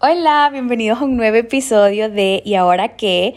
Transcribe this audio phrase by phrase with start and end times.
[0.00, 3.34] Hola, bienvenidos a un nuevo episodio de ¿Y ahora qué?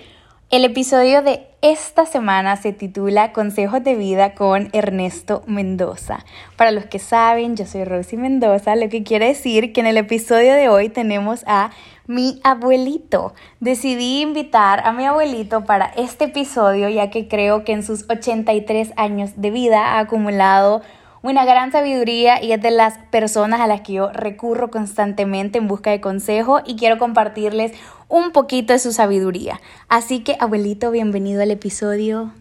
[0.52, 6.24] El episodio de esta semana se titula Consejos de vida con Ernesto Mendoza.
[6.58, 9.98] Para los que saben, yo soy Rosy Mendoza, lo que quiere decir que en el
[9.98, 11.72] episodio de hoy tenemos a
[12.06, 13.34] mi abuelito.
[13.60, 18.94] Decidí invitar a mi abuelito para este episodio ya que creo que en sus 83
[18.98, 20.84] años de vida ha acumulado
[21.24, 25.68] una gran sabiduría y es de las personas a las que yo recurro constantemente en
[25.68, 27.74] busca de consejo y quiero compartirles
[28.08, 29.62] un poquito de su sabiduría.
[29.88, 32.32] Así que, abuelito, bienvenido al episodio.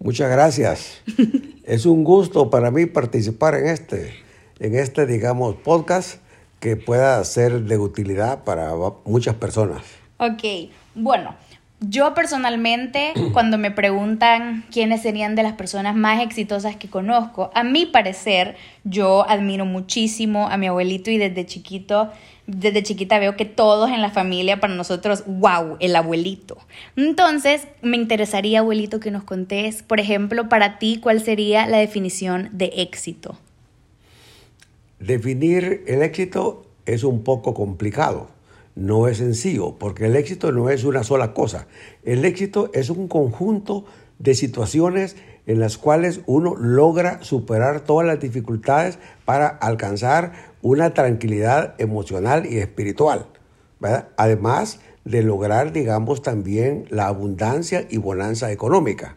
[0.00, 1.02] Muchas gracias.
[1.64, 4.14] es un gusto para mí participar en este,
[4.58, 6.20] en este, digamos, podcast
[6.60, 8.72] que pueda ser de utilidad para
[9.04, 9.82] muchas personas.
[10.18, 11.36] Ok, bueno.
[11.80, 17.62] Yo personalmente, cuando me preguntan quiénes serían de las personas más exitosas que conozco, a
[17.62, 22.10] mi parecer, yo admiro muchísimo a mi abuelito y desde chiquito,
[22.46, 26.58] desde chiquita veo que todos en la familia, para nosotros, wow, el abuelito.
[26.96, 32.50] Entonces, me interesaría, abuelito, que nos contés, por ejemplo, para ti, cuál sería la definición
[32.52, 33.38] de éxito.
[34.98, 38.37] Definir el éxito es un poco complicado
[38.78, 41.66] no es sencillo, porque el éxito no es una sola cosa.
[42.04, 43.84] El éxito es un conjunto
[44.20, 51.74] de situaciones en las cuales uno logra superar todas las dificultades para alcanzar una tranquilidad
[51.78, 53.26] emocional y espiritual.
[54.16, 59.16] Además de lograr, digamos, también la abundancia y bonanza económica.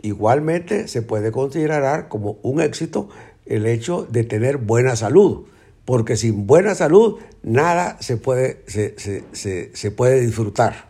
[0.00, 3.10] Igualmente se puede considerar como un éxito
[3.44, 5.44] el hecho de tener buena salud
[5.90, 10.84] porque sin buena salud nada se puede, se, puede disfrutar.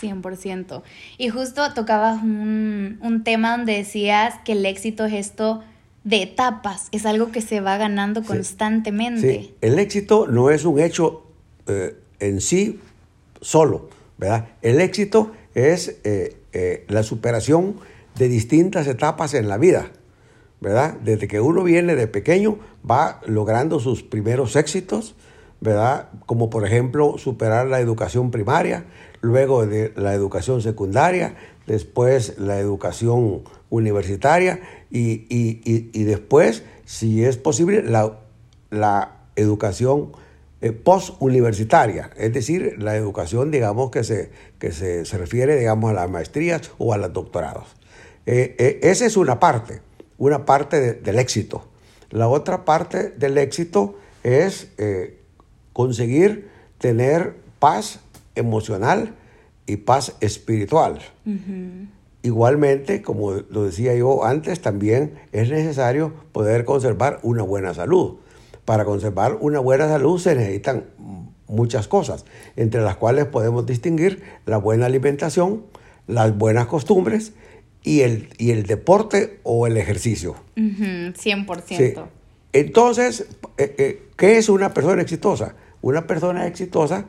[0.00, 0.82] 100%.
[1.18, 5.64] Y justo tocabas un, tema donde decías que el éxito es esto
[6.04, 9.32] de etapas, es algo que se va ganando constantemente.
[9.32, 9.54] Sí.
[9.62, 11.26] El éxito no es un hecho
[11.66, 12.78] eh, en sí
[13.40, 14.50] solo, ¿verdad?
[14.62, 17.80] El éxito es eh, eh, la superación
[18.16, 19.90] de distintas etapas en la vida.
[20.60, 20.94] ¿Verdad?
[21.04, 22.58] Desde que uno viene de pequeño
[22.88, 25.14] va logrando sus primeros éxitos,
[25.60, 26.08] ¿verdad?
[26.26, 28.84] Como por ejemplo superar la educación primaria,
[29.20, 31.34] luego de la educación secundaria,
[31.66, 38.18] después la educación universitaria y, después, si es posible, la,
[38.70, 40.12] la educación
[40.62, 46.10] eh, post-universitaria, es decir, la educación, digamos, que se, que se, refiere, digamos, a las
[46.10, 47.76] maestrías o a los doctorados.
[48.24, 49.80] Eh, eh, esa es una parte
[50.18, 51.64] una parte del éxito.
[52.10, 55.20] La otra parte del éxito es eh,
[55.72, 58.00] conseguir tener paz
[58.34, 59.14] emocional
[59.66, 61.00] y paz espiritual.
[62.22, 68.16] Igualmente, como lo decía yo antes, también es necesario poder conservar una buena salud.
[68.64, 70.84] Para conservar una buena salud se necesitan
[71.46, 72.24] muchas cosas,
[72.56, 75.62] entre las cuales podemos distinguir la buena alimentación,
[76.06, 77.32] las buenas costumbres
[77.86, 80.34] y el, y el deporte o el ejercicio.
[80.56, 82.08] 100%.
[82.52, 85.54] Entonces, eh, eh, ¿qué es una persona exitosa?
[85.82, 87.04] Una persona exitosa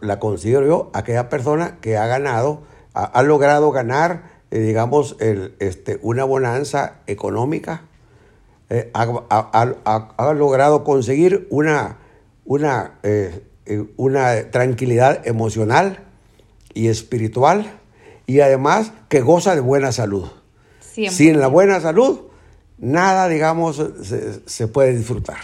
[0.00, 2.62] la considero yo aquella persona que ha ganado,
[2.94, 7.82] ha, logrado ganar, eh, digamos, el, este, una bonanza económica,
[8.94, 11.98] ha, logrado conseguir una,
[12.46, 12.98] una,
[13.98, 15.98] una tranquilidad emocional
[16.72, 17.81] y espiritual
[18.26, 20.28] y además que goza de buena salud.
[20.80, 22.20] Sin la buena salud,
[22.78, 23.82] nada, digamos,
[24.46, 25.38] se, puede disfrutar.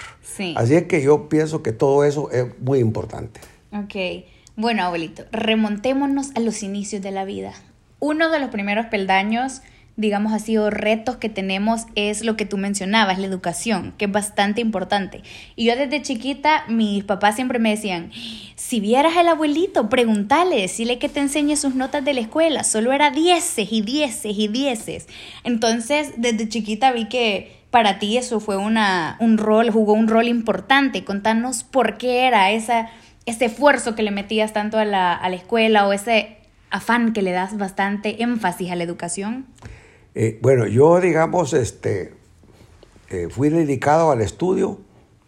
[0.54, 3.40] Así es que yo pienso que todo eso es muy importante.
[3.72, 4.24] Ok.
[4.56, 7.54] Bueno, abuelito, remontémonos a los inicios de la vida.
[8.00, 9.62] Uno de los primeros peldaños
[9.98, 14.12] digamos así, o retos que tenemos es lo que tú mencionabas, la educación, que es
[14.12, 15.22] bastante importante.
[15.56, 18.12] Y yo desde chiquita, mis papás siempre me decían,
[18.54, 22.92] si vieras al abuelito, pregúntale, decirle que te enseñe sus notas de la escuela, solo
[22.92, 25.08] era dieces y dieces y dieces.
[25.42, 30.28] Entonces, desde chiquita vi que para ti eso fue una, un rol, jugó un rol
[30.28, 31.02] importante.
[31.04, 32.88] Contanos por qué era esa,
[33.26, 36.36] ese esfuerzo que le metías tanto a la, a la escuela o ese
[36.70, 39.46] afán que le das bastante énfasis a la educación.
[40.20, 42.12] Eh, bueno, yo, digamos, este,
[43.08, 44.80] eh, fui dedicado al estudio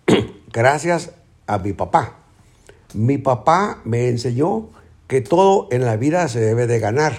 [0.53, 1.13] gracias
[1.47, 2.17] a mi papá.
[2.95, 4.71] Mi papá me enseñó
[5.07, 7.13] que todo en la vida se debe de ganar.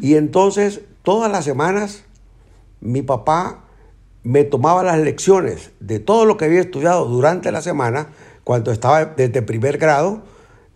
[0.00, 2.04] Y entonces, todas las semanas,
[2.80, 3.64] mi papá
[4.22, 8.08] me tomaba las lecciones de todo lo que había estudiado durante la semana,
[8.44, 10.22] cuando estaba desde primer grado,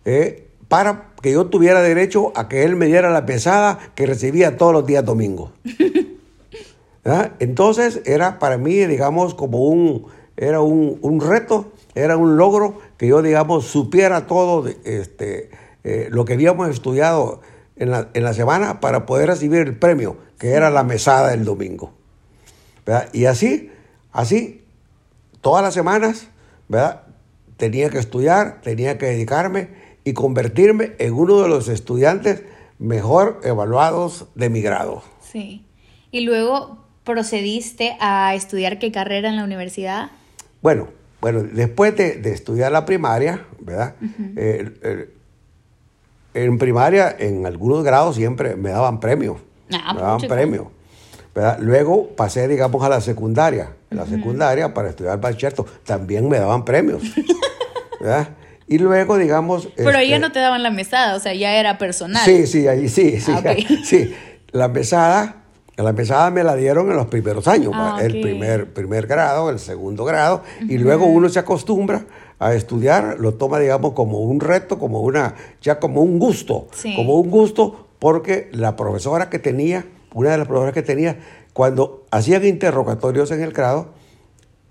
[0.05, 4.57] eh, para que yo tuviera derecho a que él me diera la pesada que recibía
[4.57, 5.51] todos los días domingos.
[7.05, 7.31] ¿Ah?
[7.39, 13.21] Entonces era para mí, digamos, como un, era un, reto, era un logro que yo,
[13.21, 15.49] digamos, supiera todo este,
[15.85, 17.39] eh, lo que habíamos estudiado
[17.77, 21.45] en la, en la, semana para poder recibir el premio, que era la mesada del
[21.45, 21.93] domingo.
[22.85, 23.07] ¿verdad?
[23.13, 23.71] Y así,
[24.11, 24.65] así,
[25.39, 26.27] todas las semanas,
[26.67, 27.03] ¿verdad?
[27.55, 32.43] Tenía que estudiar, tenía que dedicarme y convertirme en uno de los estudiantes
[32.79, 35.03] mejor evaluados de mi grado.
[35.21, 35.65] Sí.
[36.11, 40.11] Y luego procediste a estudiar qué carrera en la universidad?
[40.61, 40.87] Bueno,
[41.21, 43.95] bueno, después de, estudiar la primaria, ¿verdad?
[44.35, 45.13] Eh, eh,
[46.33, 49.37] en primaria, en algunos grados siempre me daban premios.
[49.71, 50.67] Ah, me daban premios.
[51.59, 53.69] Luego pasé, digamos, a la secundaria.
[53.89, 57.01] En la secundaria, para estudiar bachillerato, también me daban premios.
[57.99, 58.29] ¿verdad?
[58.67, 59.69] Y luego, digamos...
[59.75, 62.23] Pero ahí ya este no te daban la mesada, o sea, ya era personal.
[62.23, 63.31] Sí, sí, ahí sí, sí.
[63.31, 64.13] Ah, sí.
[64.51, 65.43] La mesada
[65.75, 69.57] la mesada me la dieron en los primeros años, ah, el primer, primer grado, el
[69.57, 72.05] segundo grado, y luego uno se acostumbra
[72.37, 77.19] a estudiar, lo toma, digamos, como un reto, como una, ya como un gusto, como
[77.19, 81.17] un gusto, porque la profesora que tenía, una de las profesoras que tenía,
[81.53, 83.93] cuando hacían interrogatorios en el grado,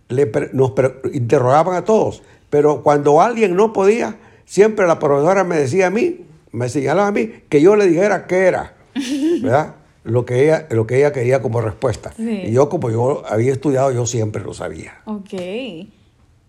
[0.09, 0.73] le, nos
[1.13, 6.19] interrogaban a todos, pero cuando alguien no podía, siempre la profesora me decía a mí,
[6.51, 8.75] me señalaba a mí, que yo le dijera qué era,
[9.43, 9.77] ¿verdad?
[10.05, 12.13] lo que ella, lo que ella quería como respuesta.
[12.19, 15.01] Y yo, como yo había estudiado, yo siempre lo sabía.
[15.07, 15.33] Ok.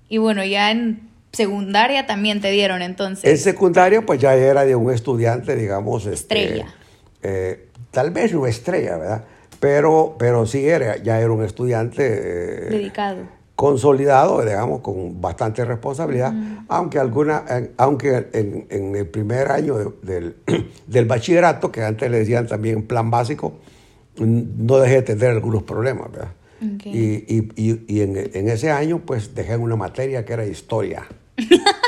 [0.10, 3.24] Y bueno, ya en secundaria también te dieron entonces.
[3.24, 6.06] En secundaria, pues ya era de un estudiante, digamos.
[6.06, 6.76] Este, estrella.
[7.22, 9.24] Eh, tal vez no estrella, ¿verdad?
[9.62, 12.04] Pero, pero sí era, ya era un estudiante.
[12.06, 16.34] Eh, Dedicado consolidado, digamos, con bastante responsabilidad,
[16.68, 17.44] aunque, alguna,
[17.78, 20.36] aunque en, el primer año del,
[20.88, 23.54] del, bachillerato, que antes le decían también plan básico,
[24.18, 26.34] no dejé de tener algunos problemas, ¿verdad?
[26.86, 27.52] Y, y,
[27.88, 31.06] y, en, en, ese año, pues dejé una materia que era historia.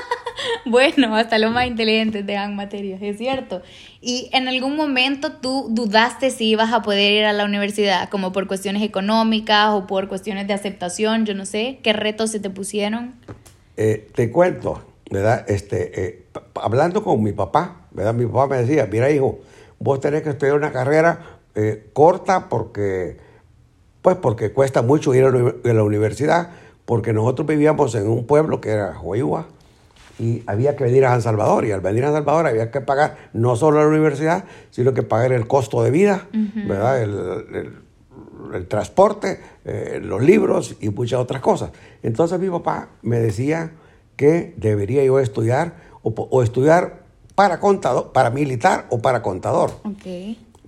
[0.70, 3.62] Bueno, hasta los más inteligentes dejan materias, es cierto.
[4.02, 8.32] ¿Y en algún momento tú dudaste si ibas a poder ir a la universidad, como
[8.32, 11.80] por cuestiones económicas o por cuestiones de aceptación, yo no sé?
[11.84, 13.14] ¿Qué retos se te pusieron?
[13.78, 15.46] Eh, te cuento, ¿verdad?
[15.48, 16.26] Este, eh,
[16.56, 18.14] hablando con mi papá, ¿verdad?
[18.14, 19.40] Mi papá me decía, mira hijo,
[19.80, 23.18] vos tenés que estudiar una carrera eh, corta porque,
[24.02, 26.50] pues porque cuesta mucho ir a la universidad,
[26.86, 29.48] porque nosotros vivíamos en un pueblo que era Huayúa,
[30.20, 32.82] y había que venir a San Salvador y al venir a San Salvador había que
[32.82, 37.02] pagar no solo la universidad, sino que pagar el costo de vida, ¿verdad?
[37.02, 37.84] El,
[38.70, 41.72] transporte, eh, los libros y muchas otras cosas.
[42.04, 43.72] Entonces mi papá me decía
[44.16, 47.04] que debería yo estudiar o, estudiar
[47.34, 49.72] para contador, para militar o para contador.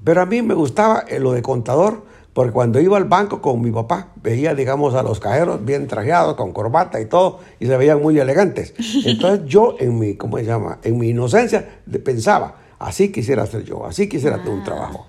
[0.03, 2.03] Pero a mí me gustaba eh, lo de contador
[2.37, 6.35] porque cuando iba al banco con mi papá, veía, digamos, a los cajeros bien trajeados,
[6.35, 8.75] con corbata y todo, y se veían muy elegantes.
[9.05, 10.77] Entonces yo, en mi, ¿cómo se llama?
[10.83, 11.67] En mi inocencia,
[12.05, 14.65] pensaba, así quisiera ser yo, así quisiera tener un ah.
[14.65, 15.07] trabajo.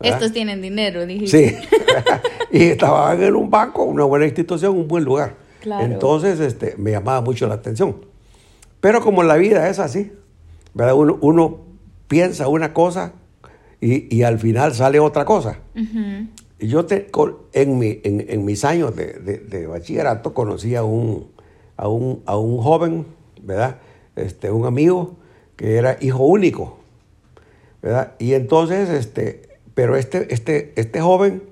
[0.00, 1.26] Estos tienen dinero, dije.
[1.26, 1.56] Sí.
[2.52, 5.34] y estaban en un banco, una buena institución, un buen lugar.
[5.80, 8.04] Entonces, este, me llamaba mucho la atención.
[8.82, 10.12] Pero como la vida es así,
[10.74, 10.92] ¿verdad?
[10.92, 11.56] Uno, uno
[12.06, 13.14] piensa una cosa
[13.80, 15.60] y, y, al final sale otra cosa.
[16.58, 17.10] Yo te,
[17.52, 21.28] en, mi, en, mis años de, bachillerato conocí a un,
[21.76, 23.06] a un, a un joven,
[23.42, 23.78] ¿verdad?
[24.16, 25.16] Este, un amigo
[25.56, 26.78] que era hijo único,
[27.82, 28.14] ¿verdad?
[28.18, 31.42] Y entonces, este, pero este, este, este joven,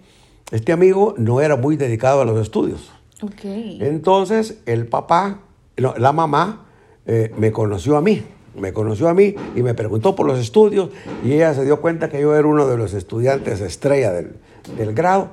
[0.50, 2.90] este amigo no era muy dedicado a los estudios.
[3.20, 3.78] Okay.
[3.82, 5.40] Entonces, el papá,
[5.76, 6.66] la mamá,
[7.06, 8.23] eh, me conoció a mí
[8.56, 10.90] me conoció a mí y me preguntó por los estudios
[11.25, 14.37] y ella se dio cuenta que yo era uno de los estudiantes estrella del,
[14.76, 15.30] del grado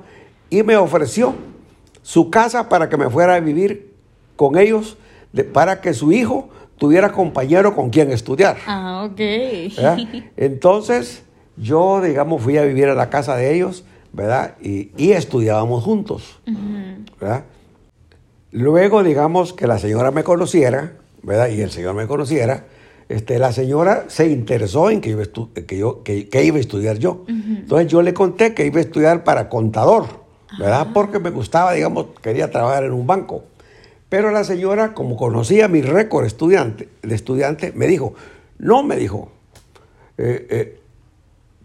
[0.50, 1.34] y me ofreció
[2.02, 3.92] su casa para que me fuera a vivir
[4.36, 4.96] con ellos,
[5.52, 6.48] para que su hijo
[6.78, 8.56] tuviera compañero con quien estudiar.
[8.66, 9.20] Ah, ok.
[10.36, 11.22] Entonces,
[11.56, 14.56] yo, digamos, fui a vivir a la casa de ellos, ¿verdad?
[14.60, 16.40] Y, y estudiábamos juntos,
[17.20, 17.44] ¿verdad?
[18.50, 21.48] Luego, digamos, que la señora me conociera, ¿verdad?
[21.48, 22.66] Y el señor me conociera,
[23.12, 25.22] este, la señora se interesó en que iba,
[25.66, 27.24] que yo, que, iba a estudiar yo.
[27.28, 30.06] Entonces yo le conté que iba a estudiar para contador,
[30.58, 30.88] ¿verdad?
[30.94, 33.44] Porque me gustaba, digamos, quería trabajar en un banco.
[34.08, 38.14] Pero la señora, como conocía mi récord estudiante, de estudiante, me dijo,
[38.58, 39.30] no, me dijo,
[40.16, 40.80] eh, eh,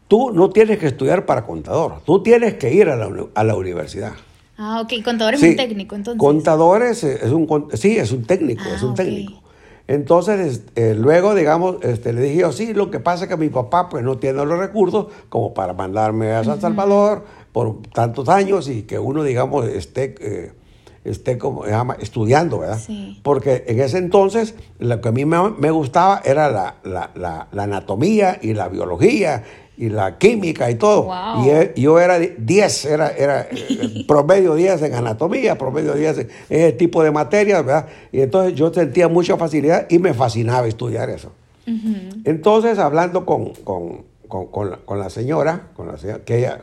[0.10, 4.14] tú no tienes que estudiar para contador, tú tienes que ir a la, universidad.
[4.58, 6.20] Ah, ok, contador es un técnico, entonces.
[6.20, 9.47] Contador es, un, sí, es un técnico, es un ah, técnico.
[9.88, 13.88] Entonces, eh, luego, digamos, este, le dije, sí, lo que pasa es que mi papá
[13.90, 18.84] pues no tiene los recursos como para mandarme a San Salvador por tantos años y
[18.84, 20.52] que uno, digamos, esté, eh,
[21.06, 22.80] esté como se llama, estudiando, ¿verdad?
[22.86, 23.20] Sí.
[23.24, 27.48] Porque en ese entonces lo que a mí me, me gustaba era la, la- la-
[27.52, 29.44] la anatomía y la biología
[29.78, 31.04] y la química y todo.
[31.04, 31.46] Wow.
[31.76, 36.28] Y yo era di- 10, era, era eh, promedio 10 en anatomía, promedio 10 en
[36.50, 37.86] ese tipo de materias, ¿verdad?
[38.12, 41.32] Y entonces yo sentía mucha facilidad y me fascinaba estudiar eso.
[42.24, 46.62] Entonces, hablando con, con- con- con la, con la señora, con la señora, que ella,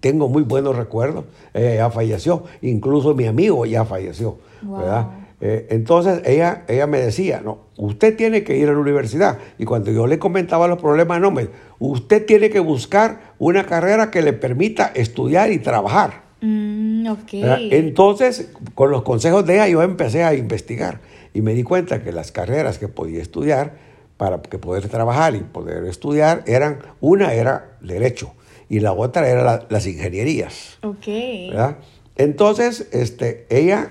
[0.00, 4.78] tengo muy buenos recuerdos, ella ya falleció, incluso mi amigo ya falleció, Wow.
[4.78, 5.06] ¿verdad?
[5.40, 9.38] Eh, entonces ella, ella me decía, no, usted tiene que ir a la universidad.
[9.58, 14.10] Y cuando yo le comentaba los problemas, no, me, usted tiene que buscar una carrera
[14.10, 16.22] que le permita estudiar y trabajar.
[16.40, 17.32] Mm, ok.
[17.34, 17.58] ¿verdad?
[17.70, 21.00] Entonces, con los consejos de ella, yo empecé a investigar
[21.34, 23.74] y me di cuenta que las carreras que podía estudiar
[24.16, 28.32] para que poder trabajar y poder estudiar eran, una era derecho
[28.70, 30.78] y la otra era la- las ingenierías.
[30.82, 31.06] ok.
[31.50, 31.76] ¿verdad?
[32.16, 33.90] Entonces, este, ella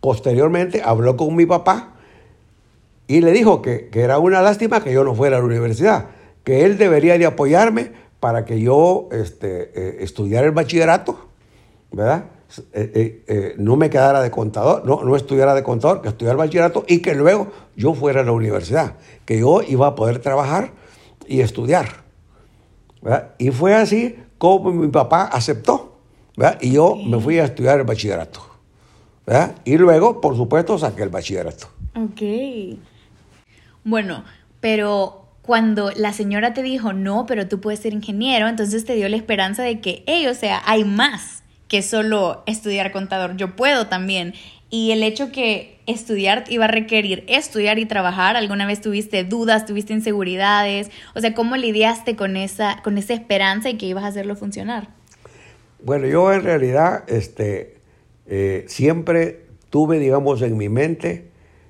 [0.00, 1.94] posteriormente habló con mi papá
[3.06, 6.06] y le dijo que, que era una lástima que yo no fuera a la universidad,
[6.44, 11.28] que él debería de apoyarme para que yo este, eh, estudiara el bachillerato,
[11.92, 12.24] ¿verdad?
[12.72, 16.38] Eh, eh, no me quedara de contador, no, no estudiara de contador, que estudiara el
[16.38, 20.72] bachillerato y que luego yo fuera a la universidad, que yo iba a poder trabajar
[21.26, 21.86] y estudiar.
[23.02, 23.34] ¿verdad?
[23.38, 25.98] Y fue así como mi papá aceptó,
[26.36, 26.58] ¿verdad?
[26.60, 28.40] Y yo me fui a estudiar el bachillerato,
[29.28, 29.56] ¿verdad?
[29.66, 31.68] Y luego, por supuesto, saqué el bachillerato.
[31.94, 32.78] Ok.
[33.84, 34.24] Bueno,
[34.60, 39.06] pero cuando la señora te dijo, no, pero tú puedes ser ingeniero, entonces te dio
[39.08, 43.86] la esperanza de que, hey, o sea, hay más que solo estudiar contador, yo puedo
[43.88, 44.32] también.
[44.70, 49.66] Y el hecho que estudiar iba a requerir estudiar y trabajar, ¿alguna vez tuviste dudas,
[49.66, 50.90] tuviste inseguridades?
[51.14, 54.88] O sea, ¿cómo lidiaste con esa, con esa esperanza y que ibas a hacerlo funcionar?
[55.82, 57.77] Bueno, yo en realidad este,
[58.28, 61.28] eh, siempre tuve, digamos, en mi mente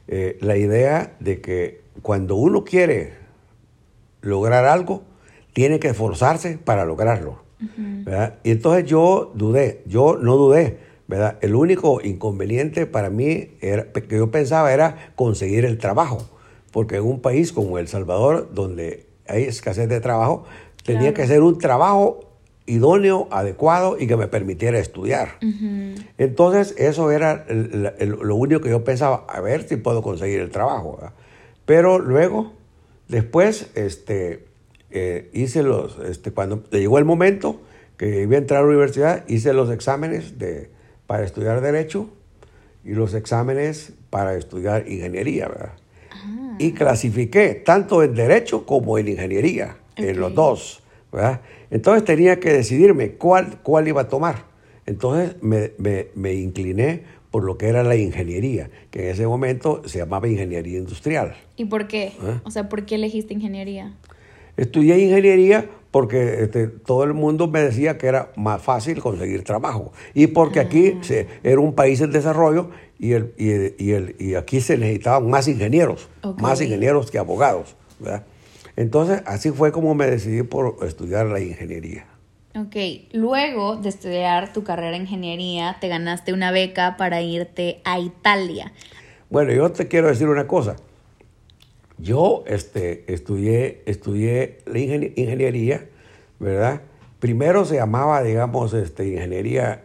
[0.09, 3.13] eh, la idea de que cuando uno quiere
[4.23, 5.03] lograr algo,
[5.53, 7.43] tiene que esforzarse para lograrlo.
[8.45, 11.39] Y entonces yo dudé, yo no dudé, ¿verdad?
[11.41, 16.19] El único inconveniente para mí era, que yo pensaba era conseguir el trabajo,
[16.71, 20.45] porque en un país como El Salvador, donde hay escasez de trabajo,
[20.85, 21.15] tenía Claro.
[21.15, 22.21] que ser un trabajo
[22.69, 25.39] idóneo, adecuado y que me permitiera estudiar.
[26.19, 30.41] Entonces, eso era el- el- lo único que yo pensaba, a ver si puedo conseguir
[30.41, 30.97] el trabajo.
[30.97, 31.13] ¿verdad?
[31.65, 32.53] Pero luego,
[33.09, 34.45] después, este,
[34.91, 37.61] eh, hice los, este, cuando llegó el momento
[37.97, 40.71] que iba a entrar a la universidad, hice los exámenes de,
[41.07, 42.09] para estudiar Derecho
[42.85, 45.73] y los exámenes para estudiar Ingeniería, ¿verdad?
[46.59, 51.41] Y clasifiqué tanto en Derecho como en Ingeniería, en los dos, ¿verdad?
[51.71, 54.45] Entonces tenía que decidirme cuál, cuál iba a tomar.
[54.87, 59.83] Entonces me, me- me incliné por lo que era la ingeniería, que en ese momento
[59.87, 61.35] se llamaba ingeniería industrial.
[61.57, 62.05] ¿Y por qué?
[62.07, 62.41] ¿Eh?
[62.45, 63.95] O sea, ¿por qué elegiste ingeniería?
[64.57, 69.93] Estudié ingeniería porque este, todo el mundo me decía que era más fácil conseguir trabajo.
[70.15, 74.17] Y porque aquí se- era un país en desarrollo y, el, y, el- y el-
[74.19, 76.41] y aquí se necesitaban más ingenieros, Ok.
[76.41, 77.77] más ingenieros que abogados.
[78.01, 78.25] ¿verdad?
[78.79, 82.07] Entonces, así fue como me decidí por estudiar la ingeniería.
[82.55, 82.77] Ok,
[83.13, 88.73] luego de estudiar tu carrera en ingeniería, te ganaste una beca para irte a Italia.
[89.31, 90.77] Bueno, yo te quiero decir una cosa.
[91.99, 95.85] Yo este, estudié, estudié la ingen- ingeniería,
[96.39, 96.83] ¿verdad?
[97.19, 99.83] Primero se llamaba, digamos, este, ingeniería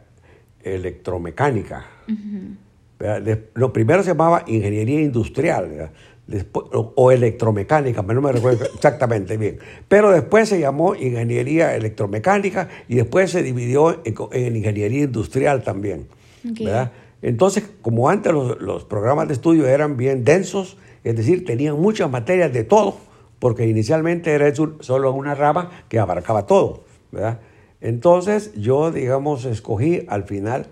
[0.64, 1.88] electromecánica.
[3.00, 3.22] ¿verdad?
[3.24, 5.92] De- lo primero se llamaba ingeniería industrial, ¿verdad?
[6.96, 9.60] O, electromecánica, no me recuerdo exactamente bien.
[9.88, 16.08] Pero después se llamó ingeniería electromecánica y después se dividió en, en ingeniería industrial también.
[16.50, 16.60] Ok.
[16.62, 16.92] ¿verdad?
[17.22, 22.10] Entonces, como antes los, los programas de estudio eran bien densos, es decir, tenían muchas
[22.10, 22.98] materias de todo,
[23.40, 27.40] porque inicialmente era eso solo una rama que abarcaba todo, ¿verdad?
[27.82, 30.68] Entonces, yo, digamos, escogí al final,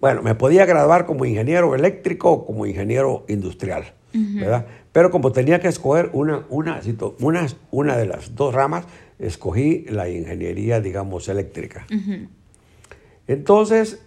[0.00, 4.66] bueno, me podía graduar como ingeniero eléctrico o como ingeniero industrial, ¿verdad?
[4.92, 6.80] Pero como tenía que escoger una, una,
[7.20, 8.86] una, una de las dos ramas,
[9.18, 11.86] escogí la ingeniería, digamos, eléctrica.
[13.26, 14.00] Entonces,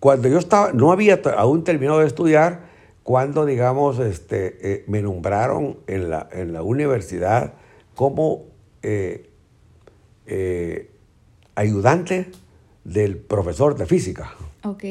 [0.00, 2.68] cuando yo estaba, no había aún terminado de estudiar,
[3.02, 7.54] cuando, digamos, este, eh, me nombraron en la, en la universidad
[7.94, 8.44] como
[8.82, 9.30] eh,
[10.26, 10.90] eh,
[11.54, 12.30] ayudante
[12.84, 14.34] del profesor de física.
[14.70, 14.84] Ok.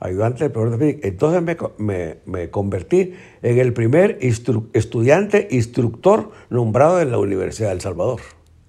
[0.00, 1.08] Ayudante del profesor de física.
[1.08, 7.68] Entonces me, me- me convertí en el primer instru- estudiante instructor nombrado en la Universidad
[7.68, 8.20] de El Salvador.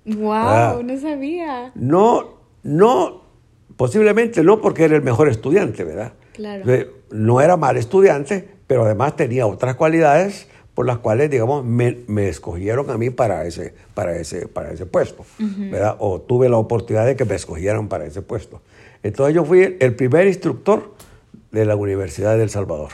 [0.06, 0.80] Wow, Ah.
[0.84, 1.72] no sabía.
[1.76, 3.22] No, no,
[3.76, 6.14] posiblemente no porque era el mejor estudiante, ¿verdad?
[6.34, 6.64] Claro.
[7.12, 12.30] No era mal estudiante, pero además tenía otras cualidades por las cuales, digamos, me, me
[12.30, 15.96] escogieron a mí para ese, para ese, para ese puesto, ¿verdad?
[16.00, 18.62] O tuve la oportunidad de que me escogieran para ese puesto.
[19.04, 20.94] Entonces yo fui el primer instructor
[21.52, 22.92] de la Universidad de El Salvador.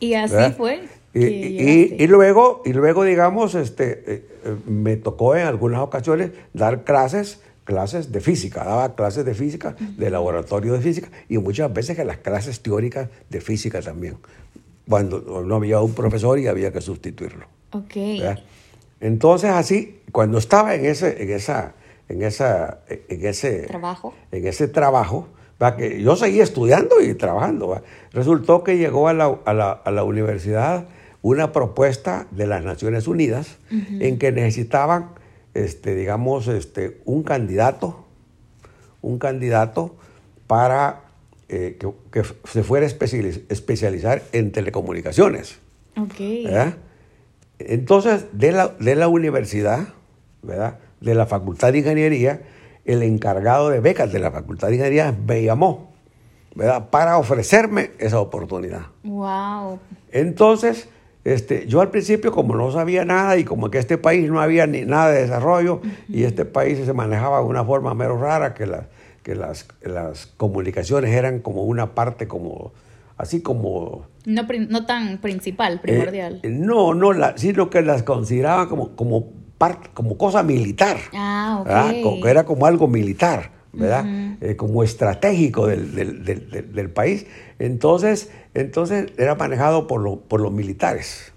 [0.00, 0.84] Y así fue.
[1.14, 6.84] Y, y, luego, y luego, digamos, este, eh, eh, me tocó en algunas ocasiones dar
[6.84, 11.96] clases, clases de física, daba clases de física, de laboratorio de física, y muchas veces
[11.96, 14.18] que las clases teóricas de física también,
[14.86, 17.46] cuando no había un profesor y había que sustituirlo.
[17.72, 17.96] Ok.
[19.00, 21.74] Entonces así, cuando estaba en ese, en esa,
[22.10, 25.28] en esa, en ese trabajo, en ese trabajo,
[25.76, 27.82] que yo seguía estudiando y trabajando.
[28.12, 30.86] Resultó que llegó a la, a la, a la universidad
[31.22, 35.10] una propuesta de las Naciones Unidas en que necesitaban,
[35.54, 38.04] este, digamos, este, un candidato,
[39.02, 39.96] un candidato
[40.46, 41.02] para
[41.48, 41.78] eh,
[42.12, 45.58] que, se fuera a especializar en telecomunicaciones.
[45.96, 46.46] Okay.
[47.58, 49.88] Entonces, de la, de la universidad,
[50.42, 50.78] ¿verdad?
[51.00, 52.42] de la Facultad de Ingeniería,
[52.86, 55.92] el encargado de becas de la Facultad de Ingeniería me llamó
[56.54, 56.88] ¿verdad?
[56.88, 58.86] para ofrecerme esa oportunidad.
[59.04, 59.78] Wow.
[60.10, 60.88] Entonces,
[61.24, 64.66] este, yo al principio, como no sabía nada y como que este país no había
[64.66, 68.66] ni nada de desarrollo y este país se manejaba de una forma mero rara, que,
[68.66, 68.86] la,
[69.24, 72.72] que las, las comunicaciones eran como una parte como,
[73.16, 74.06] así como...
[74.24, 76.40] No, no tan principal, primordial.
[76.44, 79.32] Eh, no, no, la, sino que las consideraban como, como,
[79.94, 80.98] como cosa militar.
[81.14, 81.62] Ah,
[82.04, 82.24] ok.
[82.26, 83.56] Era como algo militar.
[83.72, 84.06] ¿verdad?
[84.40, 87.26] Eh, como estratégico del, del, del, del, país.
[87.58, 91.32] Entonces, entonces era manejado por, lo, por los militares.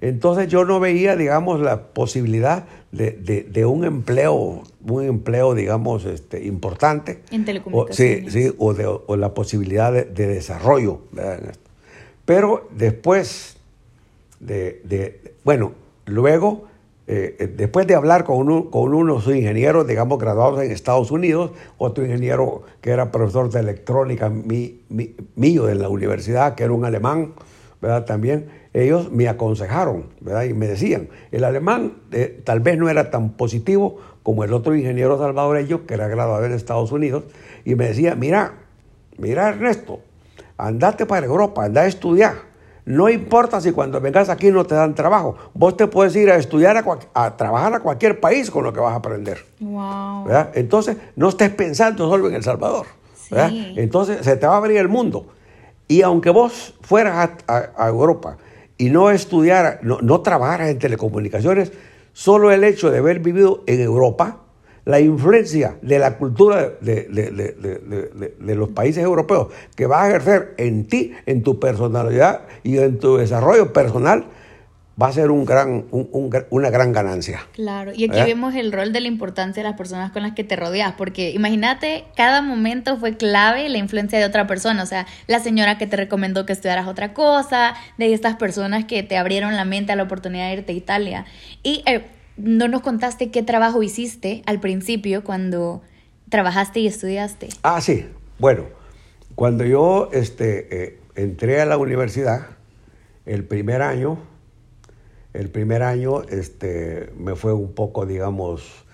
[0.00, 6.46] Entonces yo no veía, digamos, la posibilidad de, de, un empleo, un empleo, digamos, este,
[6.46, 7.20] importante.
[7.30, 8.32] En telecomunicaciones.
[8.32, 11.02] sí, sí, o, de, o la posibilidad de, desarrollo.
[12.24, 13.56] Pero después
[14.38, 15.72] de, de, bueno,
[16.06, 16.69] luego
[17.12, 21.50] eh, eh, después de hablar con, uno, con unos ingenieros, digamos, graduados en Estados Unidos,
[21.76, 27.32] otro ingeniero que era profesor de electrónica mío en la universidad, que era un alemán,
[27.82, 28.04] ¿verdad?
[28.04, 30.44] También, ellos me aconsejaron, ¿verdad?
[30.44, 34.76] Y me decían, el alemán eh, tal vez no era tan positivo como el otro
[34.76, 37.24] ingeniero salvadoreño, que era graduado en Estados Unidos,
[37.64, 38.54] y me decía, mira,
[39.18, 39.98] mira Ernesto,
[40.56, 42.49] andate para Europa, anda a estudiar
[42.90, 45.36] no importa si cuando vengas aquí no te dan trabajo.
[45.54, 48.92] Vos te puedes ir a estudiar, a, trabajar a cualquier país con lo que vas
[48.92, 49.44] a aprender.
[49.60, 50.26] Wow.
[50.54, 52.86] Entonces, no estés pensando solo en El Salvador.
[53.30, 55.28] Entonces, se te va a abrir el mundo.
[55.86, 58.38] Y aunque vos fueras a, Europa
[58.76, 61.72] y no estudiaras, no, no trabajaras en telecomunicaciones,
[62.12, 64.38] solo el hecho de haber vivido en Europa
[64.84, 67.06] la influencia de la cultura de,
[68.40, 73.16] los países europeos que va a ejercer en ti, en tu personalidad y en tu
[73.16, 74.26] desarrollo personal,
[75.00, 75.86] va a ser un gran,
[76.50, 77.40] una gran ganancia.
[77.52, 78.24] Claro, y aquí ¿Eh?
[78.24, 81.30] vemos el rol de la importancia de las personas con las que te rodeas, porque
[81.30, 85.86] imagínate, cada momento fue clave la influencia de otra persona, o sea, la señora que
[85.86, 89.96] te recomendó que estudiaras otra cosa, de estas personas que te abrieron la mente a
[89.96, 91.24] la oportunidad de irte a Italia.
[91.62, 92.04] Y eh,
[92.42, 95.82] no nos contaste qué trabajo hiciste al principio cuando
[96.28, 97.48] trabajaste y estudiaste.
[97.62, 98.06] Ah, sí.
[98.38, 98.64] Bueno,
[99.34, 102.46] cuando yo este, eh, entré a la universidad,
[103.26, 104.18] el primer año,
[105.32, 108.84] el primer año este, me fue un poco, digamos...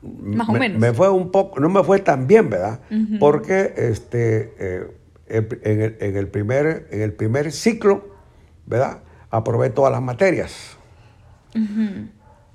[0.00, 0.80] Más o menos.
[0.80, 2.80] Me fue un poco, no me fue tan bien, ¿verdad?
[3.18, 4.86] Porque este, eh,
[5.26, 8.08] en, el, en, el, primer, en el primer ciclo,
[8.66, 9.02] ¿verdad?
[9.30, 10.76] Aprobé todas las materias.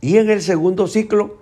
[0.03, 1.37] Y en el segundo ciclo...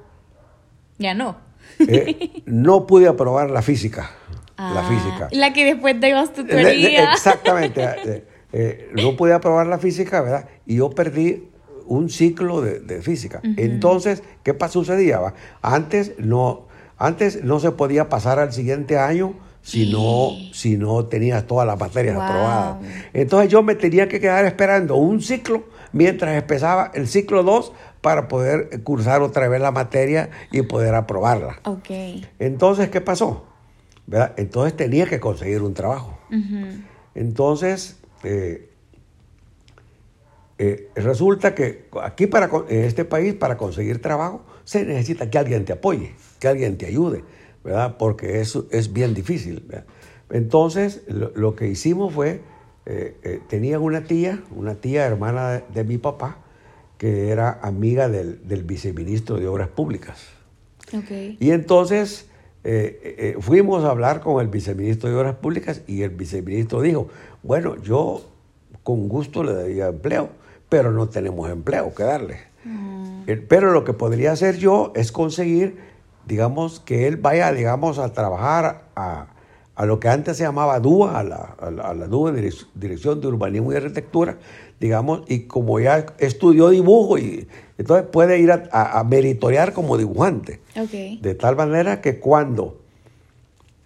[0.99, 1.35] Ya no.
[1.79, 4.11] Eh, no pude aprobar la física.
[4.55, 5.29] la ah, física.
[5.31, 7.11] La que después de tutoría.
[7.11, 7.83] Exactamente.
[8.53, 10.45] Eh, eh, no pude aprobar la física, ¿verdad?
[10.65, 11.47] Y yo perdí
[11.85, 13.39] un ciclo de, física.
[13.55, 15.21] Entonces, ¿qué sucedía?
[15.61, 21.47] Antes no, antes no se podía pasar al siguiente año si no, si no tenías
[21.47, 22.77] todas las materias aprobadas.
[23.13, 27.71] Entonces yo me tenía que quedar esperando un ciclo mientras empezaba el ciclo 2
[28.01, 31.59] para poder cursar otra vez la materia y poder aprobarla.
[31.63, 32.27] Okay.
[32.39, 33.45] Entonces, ¿qué pasó?
[34.07, 34.33] ¿Verdad?
[34.37, 36.17] Entonces tenía que conseguir un trabajo.
[37.13, 38.69] Entonces, eh,
[40.57, 45.65] eh, resulta que aquí para, en este país, para conseguir trabajo, se necesita que alguien
[45.65, 47.23] te apoye, que alguien te ayude,
[47.63, 47.97] ¿verdad?
[47.97, 49.65] Porque eso es bien difícil.
[50.29, 52.41] Entonces, lo, que hicimos fue,
[52.85, 56.37] eh, tenía una tía, una tía hermana de mi papá,
[57.01, 60.27] que era amiga del, viceministro de Obras Públicas.
[61.39, 62.27] Y entonces
[62.63, 67.07] eh, fuimos a hablar con el viceministro de Obras Públicas y el viceministro dijo,
[67.41, 68.21] bueno, yo
[68.83, 70.29] con gusto le daría empleo,
[70.69, 72.37] pero no tenemos empleo que darle.
[72.65, 73.23] Mm.
[73.47, 75.79] Pero lo que podría hacer yo es conseguir,
[76.27, 79.25] digamos, que él vaya, digamos, a trabajar a,
[79.73, 82.33] a lo que antes se llamaba DUA, a la, a la, DUA,
[82.75, 84.37] Dirección de Urbanismo y Arquitectura,
[84.81, 90.59] digamos, y como ya estudió dibujo, y entonces puede ir a, a, meritorear como dibujante.
[91.21, 92.81] De tal manera que cuando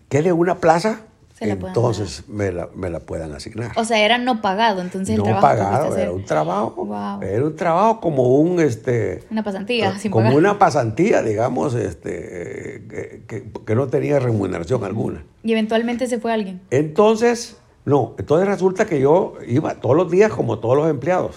[0.07, 1.01] quede una plaza,
[1.41, 3.73] entonces me la, me la, puedan asignar.
[3.75, 7.55] O sea, era no pagado, entonces no el trabajo pagado, era un trabajo, era un
[7.57, 13.87] trabajo como un este una pasantía, eh, como una pasantía, digamos, este que, que, no
[13.87, 15.25] tenía remuneración alguna.
[15.43, 16.61] Y eventualmente se fue alguien.
[16.69, 21.35] Entonces, no, entonces resulta que yo iba todos los días como todos los empleados.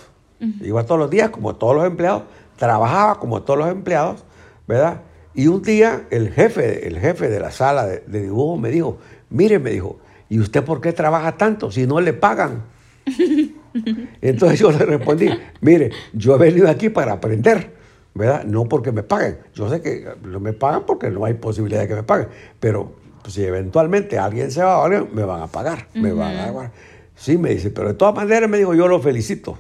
[0.61, 2.23] Iba todos los días como todos los empleados,
[2.57, 4.25] trabajaba como todos los empleados,
[4.69, 5.03] ¿verdad?
[5.35, 8.99] Y un día el jefe, el jefe de la sala de, de dibujo me dijo,
[9.31, 12.63] Mire, me dijo, ¿y usted por qué trabaja tanto si no le pagan?
[14.23, 15.29] Entonces yo le respondí,
[15.61, 17.73] mire, yo he venido aquí para aprender,
[18.15, 18.45] ¿verdad?
[18.45, 19.39] No porque me paguen.
[19.55, 22.93] Yo sé que no me pagan porque no hay posibilidad de que me paguen, pero
[23.29, 26.71] pues, si eventualmente alguien se va, me van a pagar, me van a pagar.
[27.15, 29.59] Sí, me dice, pero de todas maneras me dijo, yo lo felicito,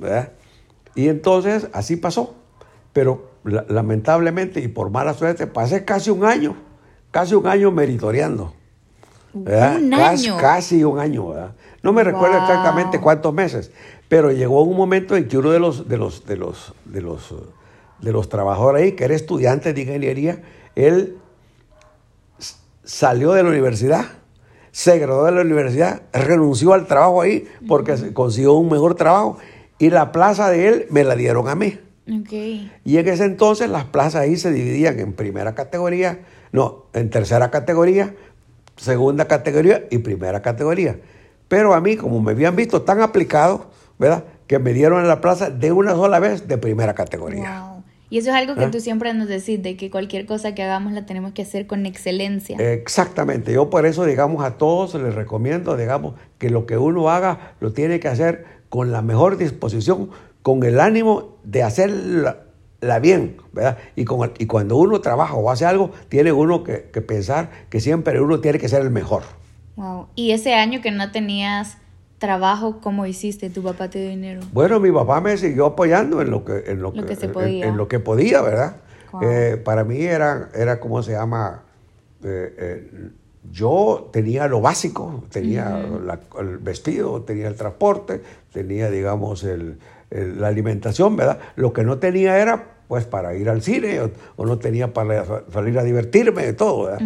[0.00, 0.32] ¿verdad?
[0.96, 2.34] Y entonces así pasó,
[2.92, 6.56] pero lamentablemente y por mala suerte pasé casi un año,
[7.12, 8.52] casi un año meritoreando.
[9.32, 10.36] Un año.
[10.36, 11.52] Casi, un año, ¿verdad?
[11.84, 13.70] No me recuerdo exactamente cuántos meses,
[14.08, 17.32] pero llegó un momento en que uno de los, de los, de los, de los,
[18.00, 20.42] de los trabajadores ahí, que era estudiante de ingeniería,
[20.74, 21.18] él
[22.84, 24.06] salió de la universidad,
[24.70, 29.38] se graduó de la universidad, renunció al trabajo ahí porque consiguió un mejor trabajo
[29.78, 31.78] y la plaza de él me la dieron a mí.
[32.84, 36.20] Y en ese entonces las plazas ahí se dividían en primera categoría,
[36.52, 38.14] no, en tercera categoría,
[38.76, 40.98] segunda categoría y primera categoría.
[41.48, 44.24] Pero a mí, como me habían visto tan aplicado, ¿verdad?
[44.46, 47.73] Que me dieron en la plaza de una sola vez de primera categoría.
[48.14, 48.70] Y eso es algo que ¿Eh?
[48.70, 51.84] tú siempre nos decís, de que cualquier cosa que hagamos la tenemos que hacer con
[51.84, 52.56] excelencia.
[52.58, 53.52] Exactamente.
[53.52, 57.72] Yo por eso, digamos, a todos les recomiendo, digamos, que lo que uno haga lo
[57.72, 60.10] tiene que hacer con la mejor disposición,
[60.42, 63.78] con el ánimo de hacer la bien, ¿verdad?
[63.96, 68.20] Y, con, y cuando uno trabaja o hace algo, tiene uno que, pensar que siempre
[68.20, 69.24] uno tiene que ser el mejor.
[69.74, 70.06] Wow.
[70.14, 71.78] ¿Y ese año que no tenías
[72.24, 73.50] trabajo, cómo hiciste?
[73.50, 74.40] ¿Tu papá te dio dinero?
[74.52, 77.66] Bueno, mi papá me siguió apoyando en lo que, en lo, que, se podía.
[77.66, 78.76] En, lo que podía, ¿verdad?
[79.22, 81.62] Eh, para mí era, era ¿cómo se llama?
[82.22, 83.10] Eh, eh,
[83.52, 85.86] yo tenía lo básico, tenía
[86.40, 89.78] el vestido, tenía el transporte, tenía, digamos, el,
[90.10, 91.38] la alimentación, ¿verdad?
[91.54, 94.00] Lo que no tenía era pues para ir al cine
[94.36, 96.96] o, no tenía para salir a divertirme de todo.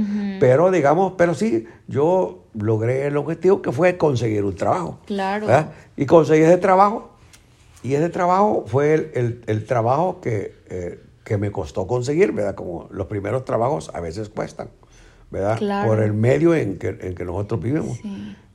[0.41, 4.99] Pero digamos, pero sí, yo logré el objetivo que fue conseguir un trabajo.
[5.07, 5.47] Claro.
[5.97, 7.11] Y conseguí ese trabajo
[7.83, 12.55] y ese trabajo fue el, el, trabajo que, eh, que me costó conseguir, ¿verdad?
[12.55, 14.69] Como los primeros trabajos a veces cuestan,
[15.31, 15.59] ¿verdad?
[15.59, 15.89] Claro.
[15.89, 18.01] Por el medio en que, en que nosotros vivimos.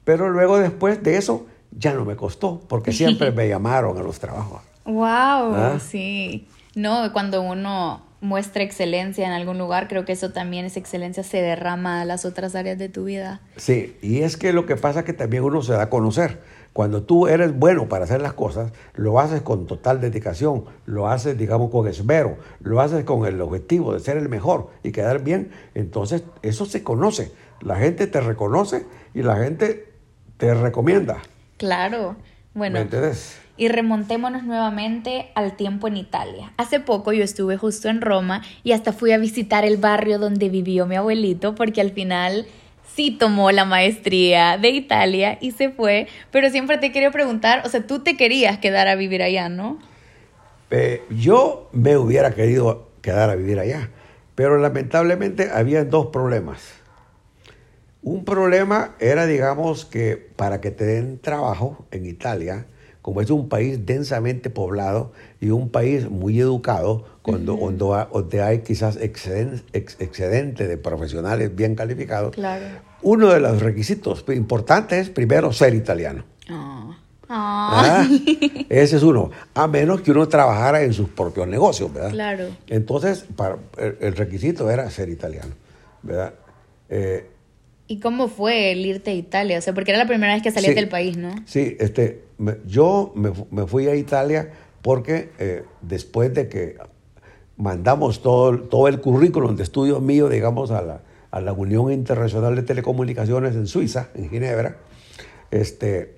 [0.03, 4.19] Pero luego después de eso ya no me costó, porque siempre me llamaron a los
[4.19, 4.61] trabajos.
[4.85, 5.03] ¡Wow!
[5.05, 5.77] ¿Ah?
[5.79, 6.47] Sí.
[6.75, 11.41] No, cuando uno muestra excelencia en algún lugar, creo que eso también, esa excelencia se
[11.41, 13.41] derrama a las otras áreas de tu vida.
[13.57, 16.39] Sí, y es que lo que pasa es que también uno se da a conocer.
[16.71, 21.37] Cuando tú eres bueno para hacer las cosas, lo haces con total dedicación, lo haces,
[21.37, 25.51] digamos, con esmero, lo haces con el objetivo de ser el mejor y quedar bien,
[25.75, 27.31] entonces eso se conoce.
[27.61, 29.93] La gente te reconoce y la gente
[30.37, 31.17] te recomienda.
[31.57, 32.15] Claro.
[32.53, 32.79] Bueno.
[33.55, 36.53] Y remontémonos nuevamente al tiempo en Italia.
[36.57, 40.49] Hace poco yo estuve justo en Roma y hasta fui a visitar el barrio donde
[40.49, 42.47] vivió mi abuelito porque al final
[42.95, 47.69] sí tomó la maestría de Italia y se fue, pero siempre te quería preguntar, o
[47.69, 49.79] sea, tú te querías quedar a vivir allá, ¿no?
[50.71, 53.89] Eh, yo me hubiera querido quedar a vivir allá,
[54.35, 56.73] pero lamentablemente había dos problemas.
[58.01, 62.65] Un problema era, digamos, que para que te den trabajo en Italia,
[63.03, 65.11] como es un país densamente poblado
[65.41, 72.33] y un país muy educado, cuando, donde, hay quizás excedente, de profesionales bien calificados,
[73.01, 76.23] uno de los requisitos importantes es primero ser italiano.
[76.49, 76.97] Ah.
[77.27, 78.07] Ah.
[78.69, 82.11] Ese es uno, a menos que uno trabajara en sus propios negocios, ¿verdad?
[82.11, 82.45] Claro.
[82.67, 85.53] Entonces, para, el, requisito era ser italiano,
[86.03, 86.35] ¿verdad?
[86.87, 87.32] Eh,
[87.93, 89.59] ¿Y cómo fue el irte a Italia?
[89.59, 91.29] O sea, porque era la primera vez que salías del país, ¿no?
[91.45, 92.23] Sí, este,
[92.65, 94.49] yo me, fui a Italia
[94.81, 96.77] porque eh, después de que
[97.55, 102.55] mandamos todo, todo el currículum de estudios mío, digamos, a la, a la Unión Internacional
[102.55, 104.77] de Telecomunicaciones en Suiza, en Ginebra,
[105.51, 106.15] este,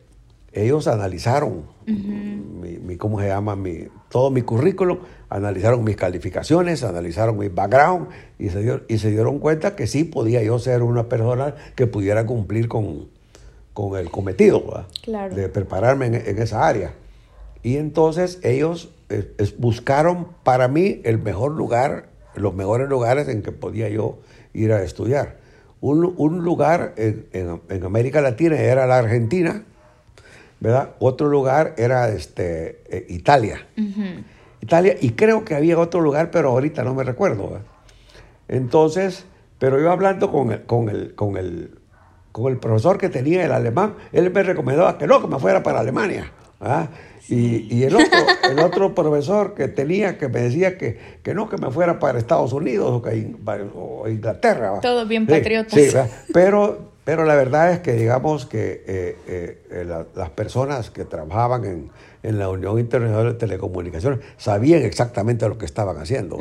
[0.56, 3.56] ellos analizaron mi, ¿cómo se llama?
[3.56, 8.08] Mi, todo mi currículum, analizaron mis calificaciones, analizaron mi background
[8.40, 12.26] y se, y se dieron cuenta que sí podía yo ser una persona que pudiera
[12.26, 13.08] cumplir con,
[13.74, 16.94] con el cometido de prepararme en, esa área.
[17.62, 23.52] Y entonces ellos eh, buscaron para mí el mejor lugar, los mejores lugares en que
[23.52, 24.20] podía yo
[24.54, 25.38] ir a estudiar.
[25.82, 29.64] Un, un lugar en, en, América Latina era la Argentina,
[30.66, 30.96] ¿verdad?
[30.98, 33.68] Otro lugar era este, eh, Italia.
[34.62, 37.60] Italia, y creo que había otro lugar, pero ahorita no me recuerdo.
[38.48, 39.26] Entonces,
[39.60, 41.78] pero yo hablando con el, con el, con el,
[42.32, 45.62] con el profesor que tenía el alemán, él me recomendaba que no, que me fuera
[45.62, 46.32] para Alemania.
[47.30, 51.58] Y, el, otro, el otro profesor que tenía que me decía que, que no, que
[51.58, 54.80] me fuera para Estados Unidos o, que, Inglaterra.
[54.82, 55.80] Todos bien patriotas.
[55.80, 55.90] Sí,
[56.34, 59.18] pero, pero la verdad es que digamos que eh,
[59.70, 61.92] eh, las personas que trabajaban en,
[62.24, 66.38] en, la Unión Internacional de Telecomunicaciones sabían exactamente lo que estaban haciendo.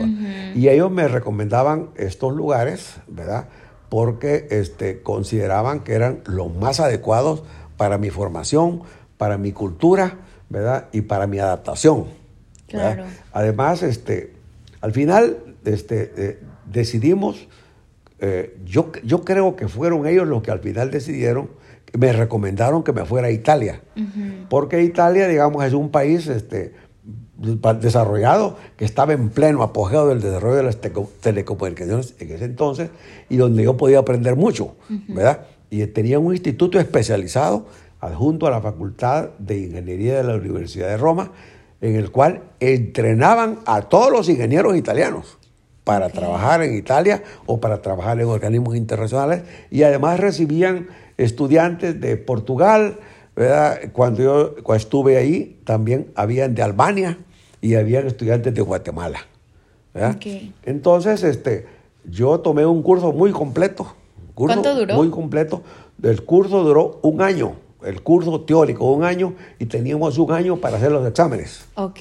[0.56, 3.48] Y ellos me recomendaban estos lugares, ¿verdad?
[3.88, 7.44] Porque este, consideraban que eran los más adecuados
[7.76, 8.82] para mi formación,
[9.18, 10.88] para mi cultura ¿verdad?
[10.92, 12.06] Y para mi adaptación.
[12.68, 13.04] Claro.
[13.32, 14.32] Además, este,
[14.80, 17.48] al final este, eh, decidimos,
[18.20, 21.50] eh, yo, yo creo que fueron ellos los que al final decidieron,
[21.98, 23.82] me recomendaron que me fuera a Italia,
[24.48, 26.72] porque Italia, digamos, es un país este,
[27.80, 30.78] desarrollado que estaba en pleno apogeo del desarrollo de las
[31.20, 32.90] telecomunicaciones en ese entonces
[33.28, 34.74] y donde yo podía aprender mucho,
[35.08, 35.46] ¿verdad?
[35.70, 37.66] Y tenía un instituto especializado
[38.00, 41.32] adjunto a la Facultad de Ingeniería de la Universidad de Roma,
[41.80, 45.38] en el cual entrenaban a todos los ingenieros italianos
[45.84, 52.16] para trabajar en Italia o para trabajar en organismos internacionales y además recibían estudiantes de
[52.16, 52.98] Portugal,
[53.92, 57.18] Cuando yo estuve ahí también habían de Albania
[57.60, 59.18] y habían estudiantes de Guatemala.
[60.64, 61.66] Entonces, este,
[62.04, 63.94] yo tomé un curso muy completo.
[64.34, 64.94] ¿Cuánto duró?
[64.94, 65.62] Muy completo.
[66.02, 70.76] El curso duró un año el curso teórico un año y teníamos un año para
[70.76, 71.64] hacer los exámenes.
[71.74, 72.00] Ok,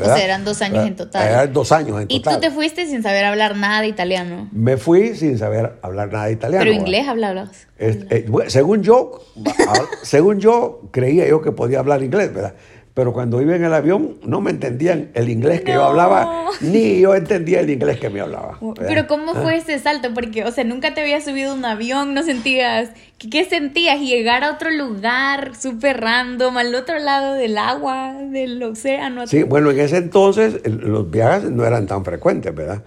[0.00, 1.28] o sea, eran dos años en total.
[1.28, 2.32] Eran dos años en total.
[2.32, 4.48] ¿Y tú te fuiste sin saber hablar nada de italiano?
[4.52, 6.64] Me fui sin saber hablar nada de italiano.
[6.64, 7.68] ¿Pero inglés hablabas?
[7.78, 9.20] Eh, según yo,
[10.02, 12.54] según yo, creía yo que podía hablar inglés, ¿verdad?
[12.98, 16.98] Pero cuando iba en el avión no me entendían el inglés que yo hablaba, ni
[16.98, 18.58] yo entendía el inglés que me hablaba.
[18.74, 19.56] Pero ¿cómo fue ah.
[19.58, 20.12] ese salto?
[20.12, 22.90] Porque, o sea, nunca te había subido un avión, no sentías...
[23.18, 24.00] ¿Qué, sentías?
[24.00, 29.28] Llegar a otro lugar súper random, al otro lado del agua, del océano.
[29.28, 32.82] Sí, bueno, en ese entonces los viajes no eran tan frecuentes, ¿verdad?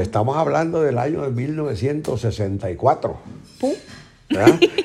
[0.00, 3.16] Estamos hablando del año de 1964.
[3.58, 3.72] ¿Pum?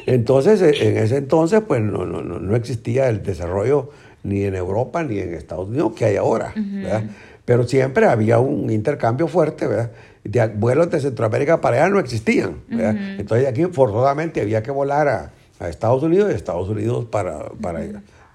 [0.08, 3.91] Entonces, en ese entonces, pues no, no, no existía el desarrollo
[4.24, 7.04] ni en Europa ni en Estados Unidos que hay ahora, ¿verdad?
[7.46, 9.92] Pero siempre había un intercambio fuerte, ¿verdad?
[10.24, 12.96] De vuelos de Centroamérica para allá no existían, ¿verdad?
[13.18, 15.32] Entonces aquí forzosamente había que volar a,
[15.62, 17.82] Estados Unidos y Estados Unidos para, para,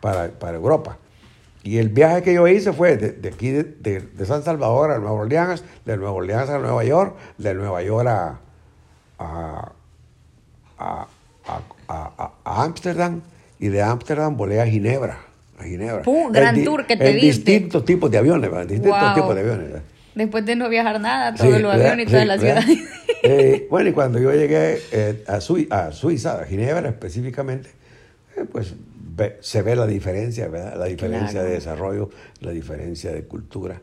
[0.01, 0.97] para, para, Europa.
[1.65, 5.15] Y el viaje que yo hice fue de, aquí, de, de, San Salvador a Nueva
[5.15, 8.39] Orleans, de Nueva Orleans a Nueva York, de Nueva York a,
[10.79, 11.07] a,
[11.89, 13.23] a Ámsterdam
[13.59, 15.26] y de Ámsterdam volé a Ginebra
[15.59, 16.03] a Ginebra.
[16.03, 19.83] Pum, gran tour que te en distintos tipos de aviones, distintos tipos de aviones.
[20.15, 22.79] Después de no viajar nada, todos los aviones y todas las ciudades.
[23.29, 27.71] Eh, bueno, y cuando yo llegué eh, a, a, Suiza, a Ginebra específicamente,
[28.37, 28.77] eh, pues
[29.41, 30.77] se ve la diferencia, ¿verdad?
[30.79, 33.81] La diferencia de desarrollo, la diferencia de cultura,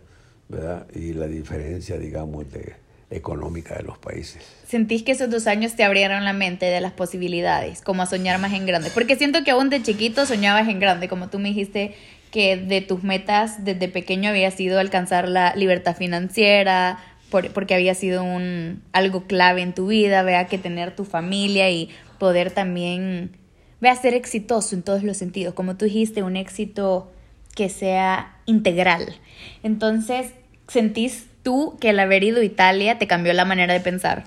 [0.48, 0.88] ¿verdad?
[0.94, 2.74] Y la diferencia, digamos, de,
[3.14, 4.44] económica de los países.
[4.68, 8.40] ¿Sentís que esos dos años te abrieron la mente de las posibilidades, como a soñar
[8.40, 8.90] más en grande?
[8.94, 11.96] Porque siento que aún de chiquito soñabas en grande, como tú me dijiste
[12.32, 16.98] que de tus metas desde pequeño había sido alcanzar la libertad financiera,
[17.30, 21.90] porque había sido un, algo clave en tu vida, vea que tener tu familia y
[22.20, 23.38] poder también,
[23.82, 27.12] vea ser exitoso en todos los sentidos, como tú dijiste, un éxito
[27.56, 29.16] que sea integral.
[29.64, 30.32] Entonces,
[30.68, 34.24] ¿sentís tú que el haber ido a Italia te cambió la manera de pensar?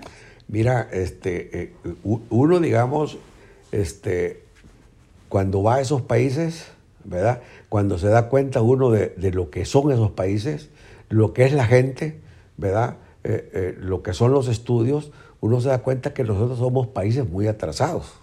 [0.48, 1.72] Mira, este, eh,
[2.30, 3.18] uno, digamos,
[3.72, 4.44] este,
[5.28, 6.68] cuando va a esos países,
[7.04, 7.40] ¿verdad?
[7.68, 10.70] Cuando se da cuenta uno de, lo que son esos países,
[11.08, 12.20] lo que es la gente,
[12.56, 12.96] ¿verdad?
[13.24, 17.28] Eh, eh, lo que son los estudios, uno se da cuenta que nosotros somos países
[17.28, 18.14] muy atrasados,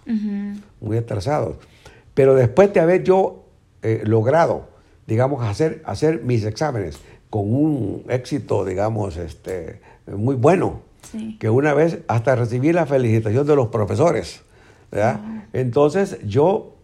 [0.80, 1.56] muy atrasados.
[2.14, 3.44] Pero después de haber yo
[4.02, 4.68] logrado,
[5.06, 6.98] digamos, hacer, hacer mis exámenes,
[7.34, 10.82] con un éxito, digamos, este, muy bueno,
[11.40, 14.42] que una vez hasta recibí la felicitación de los profesores.
[14.92, 15.18] ¿verdad?
[15.52, 16.76] Entonces yo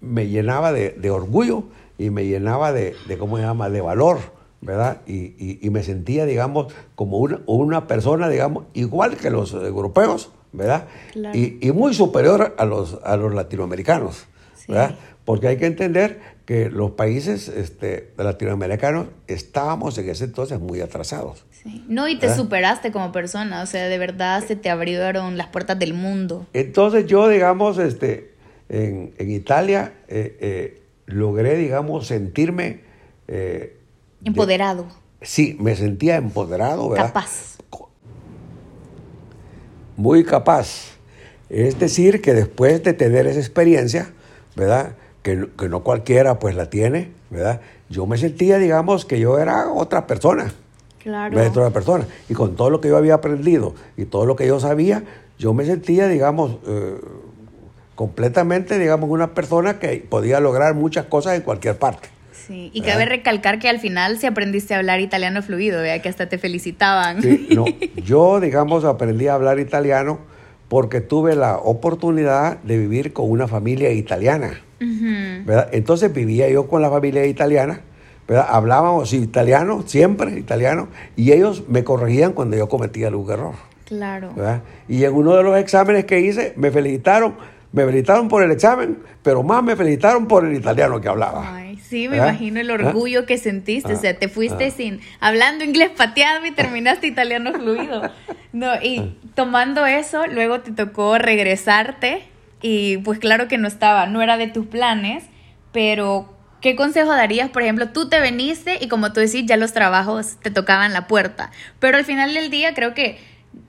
[0.00, 1.62] me llenaba de, orgullo
[1.96, 4.18] y me llenaba de, ¿cómo se llama?, de valor,
[4.62, 5.02] ¿verdad?
[5.06, 10.88] Y, me sentía, digamos, como una, una, persona, digamos, igual que los europeos, ¿verdad?
[11.34, 14.26] Y, muy superior a los, a los latinoamericanos,
[14.66, 14.96] ¿verdad?
[15.24, 21.44] Porque hay que entender que los países este, latinoamericanos estábamos en ese entonces muy atrasados.
[21.86, 25.78] No, y te superaste como persona, o sea, de verdad se te abrieron las puertas
[25.78, 26.46] del mundo.
[26.52, 28.32] Entonces yo, digamos, este,
[28.68, 32.80] en, Italia eh, eh, logré, digamos, sentirme...
[33.28, 33.76] Eh,
[34.24, 34.86] empoderado.
[35.20, 37.06] sí, me sentía empoderado, ¿verdad?
[37.06, 37.58] Capaz.
[39.96, 40.96] Muy capaz.
[41.48, 44.10] Es decir, que después de tener esa experiencia,
[44.56, 44.96] ¿verdad?
[45.22, 47.60] Que, que no cualquiera pues la tiene, ¿verdad?
[47.88, 50.52] Yo me sentía, digamos, que yo era otra persona.
[50.98, 51.40] Claro.
[51.40, 52.06] Otra persona.
[52.28, 55.04] Y con todo lo que yo había aprendido y todo lo que yo sabía,
[55.38, 56.58] yo me sentía, digamos,
[57.94, 62.08] completamente, digamos, una persona que podía lograr muchas cosas en cualquier parte.
[62.32, 66.08] Sí, y cabe recalcar que al final si aprendiste a hablar italiano fluido, vea que
[66.08, 67.22] hasta te felicitaban.
[67.22, 67.64] Sí, no,
[67.96, 70.18] yo, digamos, aprendí a hablar italiano
[70.68, 74.60] porque tuve la oportunidad de vivir con una familia italiana.
[75.44, 75.68] ¿Verdad?
[75.72, 77.80] Entonces vivía yo con la familia italiana,
[78.26, 78.46] ¿verdad?
[78.48, 83.54] hablábamos italiano, siempre italiano, y ellos me corregían cuando yo cometía algún error.
[83.86, 84.32] Claro.
[84.34, 84.62] ¿verdad?
[84.88, 87.34] Y en uno de los exámenes que hice me felicitaron
[87.72, 91.56] me felicitaron por el examen, pero más me felicitaron por el italiano que hablaba.
[91.56, 93.94] Ay, sí, me imagino el orgullo que sentiste.
[93.94, 98.10] o sea, te fuiste sin hablando inglés pateado y terminaste italiano fluido.
[98.52, 102.22] No, y tomando eso, luego te tocó regresarte
[102.62, 105.24] y pues claro que no estaba, no era de tus planes,
[105.72, 107.50] pero ¿qué consejo darías?
[107.50, 111.06] Por ejemplo, tú te veniste y como tú decís, ya los trabajos te tocaban la
[111.08, 113.18] puerta, pero al final del día creo que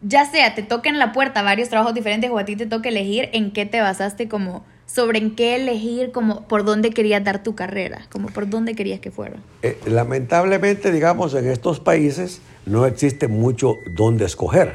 [0.01, 3.29] ya sea te toquen la puerta varios trabajos diferentes o a ti te toque elegir
[3.34, 7.55] en qué te basaste como sobre en qué elegir como por dónde querías dar tu
[7.55, 9.37] carrera, como por dónde querías que fuera.
[9.61, 14.73] Eh, lamentablemente, digamos, en estos países no existe mucho dónde escoger.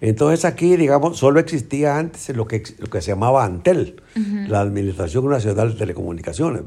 [0.00, 4.02] Entonces aquí, digamos, solo existía antes lo que, lo que se llamaba ANTEL,
[4.48, 6.62] la Administración Nacional de Telecomunicaciones.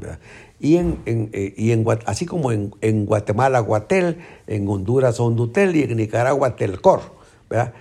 [0.59, 4.17] Y, en, eh, y en, así como en, en Guatemala, Guatel,
[4.47, 7.16] en Honduras, Hondutel y en Nicaragua, Telcor.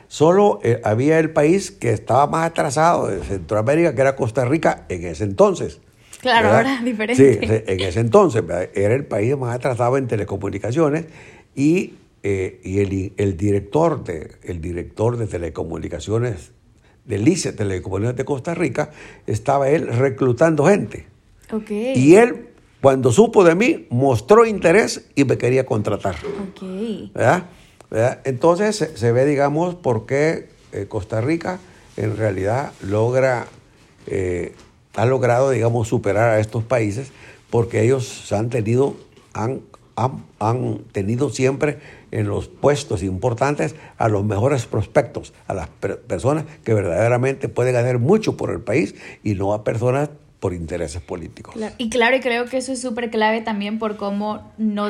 [0.09, 4.85] Solo eh, había el país que estaba más atrasado de Centroamérica, que era Costa Rica
[4.89, 5.81] en ese entonces.
[6.21, 7.41] Claro, ahora es diferente.
[7.41, 8.43] Sí, en ese entonces
[8.75, 11.07] era el país más atrasado en telecomunicaciones
[11.55, 16.53] y, eh, y el, el, director de, el director de telecomunicaciones
[17.05, 18.91] del ICE, Telecomunicaciones de Costa Rica,
[19.27, 21.07] estaba él reclutando gente.
[21.51, 21.93] Okay.
[21.97, 22.49] Y él,
[22.81, 26.17] cuando supo de mí, mostró interés y me quería contratar.
[26.51, 27.13] Okay.
[27.15, 27.45] ¿verdad?
[28.25, 31.59] Entonces se, ve, digamos, por qué eh, Costa Rica
[31.97, 33.47] en realidad logra,
[34.07, 34.55] eh,
[34.95, 37.13] ha logrado, digamos, superar a estos países
[37.51, 38.97] porque ellos han tenido,
[39.33, 39.63] han,
[39.95, 41.79] han, tenido siempre
[42.11, 47.99] en los puestos importantes a los mejores prospectos, a las personas que verdaderamente pueden hacer
[47.99, 50.11] mucho por el país y no a personas
[50.47, 51.57] por intereses políticos.
[51.77, 54.89] Y claro, y creo que eso es súper clave también por cómo no,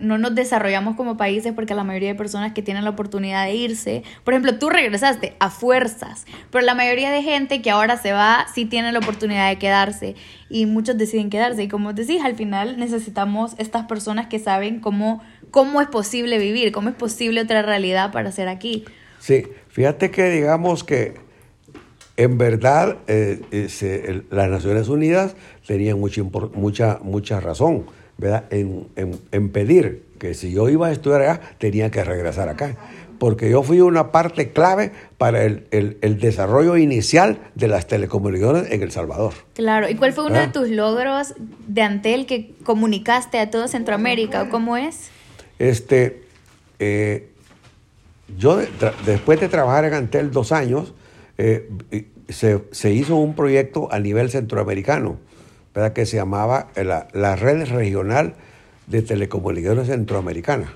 [0.00, 3.52] no nos desarrollamos como países, porque la mayoría de personas que tienen la oportunidad de
[3.52, 8.12] irse, por ejemplo, tú regresaste a fuerzas, pero la mayoría de gente que ahora se
[8.12, 10.14] va sí tiene la oportunidad de quedarse
[10.48, 11.64] y muchos deciden quedarse.
[11.64, 16.70] Y como decís, al final necesitamos estas personas que saben cómo, cómo es posible vivir,
[16.70, 18.84] cómo es posible otra realidad para ser aquí.
[19.18, 21.14] Sí, fíjate que digamos que
[22.16, 25.34] en verdad, eh, eh, las Naciones Unidas
[25.66, 27.84] tenían mucha, mucha, mucha razón
[28.18, 28.44] ¿verdad?
[28.50, 32.76] En, pedir que si yo iba a estudiar allá, tenía que regresar acá.
[33.18, 38.90] Porque yo fui una parte clave para el, desarrollo inicial de las telecomunicaciones en El
[38.90, 39.32] Salvador.
[39.54, 41.34] Claro, ¿y cuál fue uno de tus logros
[41.66, 44.48] de Antel que comunicaste a todo Centroamérica?
[44.48, 45.10] ¿Cómo es?
[45.58, 46.22] Este,
[46.80, 47.28] eh,
[48.38, 48.58] yo
[49.04, 50.92] después de trabajar en Antel dos años,
[51.38, 51.68] eh,
[52.28, 55.18] se, hizo un proyecto a nivel centroamericano,
[55.74, 55.92] ¿verdad?
[55.92, 58.34] que se llamaba la, Red Regional
[58.86, 60.74] de Telecomunicaciones Centroamericana,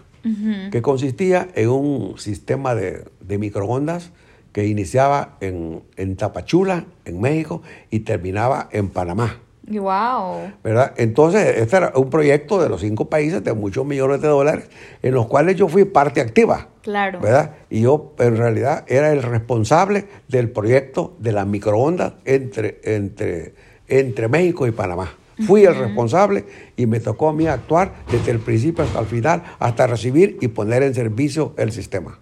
[0.72, 3.04] que consistía en un sistema de,
[3.38, 4.11] microondas
[4.52, 9.38] que iniciaba en, en Tapachula, en México, y terminaba en Panamá.
[9.68, 10.52] Wow.
[10.62, 10.94] ¿Verdad?
[10.96, 14.68] Entonces, este era un proyecto de los cinco países de muchos millones de dólares,
[15.02, 16.68] en los cuales yo fui parte activa.
[16.82, 17.20] Claro.
[17.20, 17.56] ¿Verdad?
[17.68, 23.54] Y yo, en realidad, era el responsable del proyecto de las microondas entre, entre,
[23.88, 25.12] entre México y Panamá.
[25.46, 26.46] Fui el responsable
[26.76, 30.48] y me tocó a mí actuar desde el principio hasta el final, hasta recibir y
[30.48, 32.18] poner en servicio el sistema.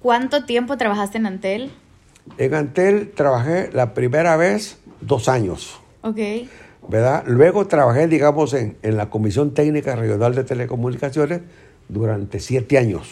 [0.00, 1.70] ¿Cuánto tiempo trabajaste en Antel?
[2.38, 5.78] En Antel trabajé la primera vez dos años.
[6.02, 6.18] Ok.
[6.90, 7.22] ¿Verdad?
[7.26, 11.40] Luego trabajé, digamos, en, en, la Comisión Técnica Regional de Telecomunicaciones
[11.88, 13.08] durante siete años,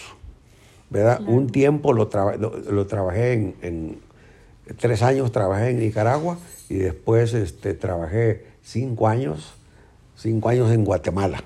[0.90, 1.18] ¿verdad?
[1.18, 1.32] Claro.
[1.32, 3.98] Un tiempo lo, traba, lo, lo trabajé en, en,
[4.76, 9.54] tres años trabajé en Nicaragua y después este, trabajé cinco años,
[10.16, 11.42] cinco años en Guatemala.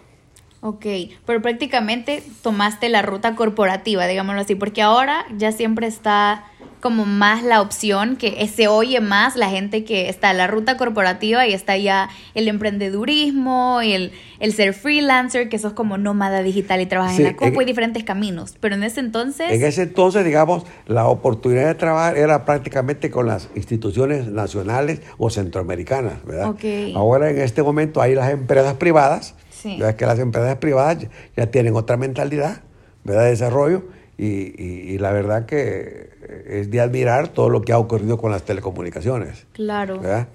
[0.62, 0.86] Ok,
[1.26, 6.44] pero prácticamente tomaste la ruta corporativa, digámoslo así, porque ahora ya siempre está
[6.82, 10.76] como más la opción, que se oye más la gente que está en la ruta
[10.76, 16.42] corporativa y está ya el emprendedurismo y el, el ser freelancer, que sos como nómada
[16.42, 18.56] digital y trabajas sí, en la copa y diferentes caminos.
[18.58, 19.52] Pero en ese entonces...
[19.52, 25.30] En ese entonces, digamos, la oportunidad de trabajar era prácticamente con las instituciones nacionales o
[25.30, 26.50] centroamericanas, ¿verdad?
[26.50, 26.94] Okay.
[26.96, 29.76] Ahora en este momento hay las empresas privadas, Sí.
[29.78, 29.94] ¿verdad?
[29.94, 32.62] que las empresas privadas ya, ya tienen otra mentalidad
[33.04, 33.22] ¿verdad?
[33.22, 33.84] de desarrollo
[34.22, 36.10] y, y, y, la verdad que
[36.46, 39.46] es de admirar todo lo que ha ocurrido con las telecomunicaciones.
[39.52, 39.98] Claro.
[39.98, 40.28] ¿verdad?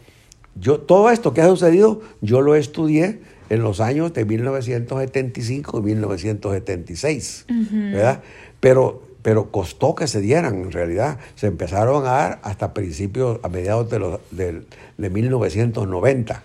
[0.56, 5.82] Yo, todo esto que ha sucedido, yo lo estudié en los años de 1975 y
[5.82, 7.94] 1976, uh -huh.
[7.94, 8.24] ¿verdad?
[8.60, 11.20] Pero, pero costó que se dieran, en realidad.
[11.36, 14.64] Se empezaron a dar hasta principios, a mediados de, los, de,
[14.98, 16.44] de 1990.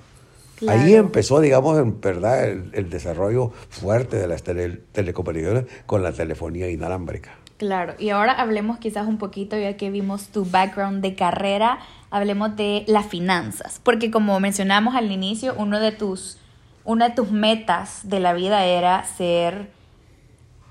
[0.63, 0.81] Claro.
[0.81, 6.13] Ahí empezó, digamos, en verdad, el, el desarrollo fuerte de las tele, telecomunicaciones con la
[6.13, 7.33] telefonía inalámbrica.
[7.59, 12.57] Claro, y ahora hablemos quizás un poquito, ya que vimos tu background de carrera, hablemos
[12.57, 16.39] de las finanzas, porque como mencionamos al inicio, uno de tus,
[16.85, 19.69] una de tus metas de la vida era ser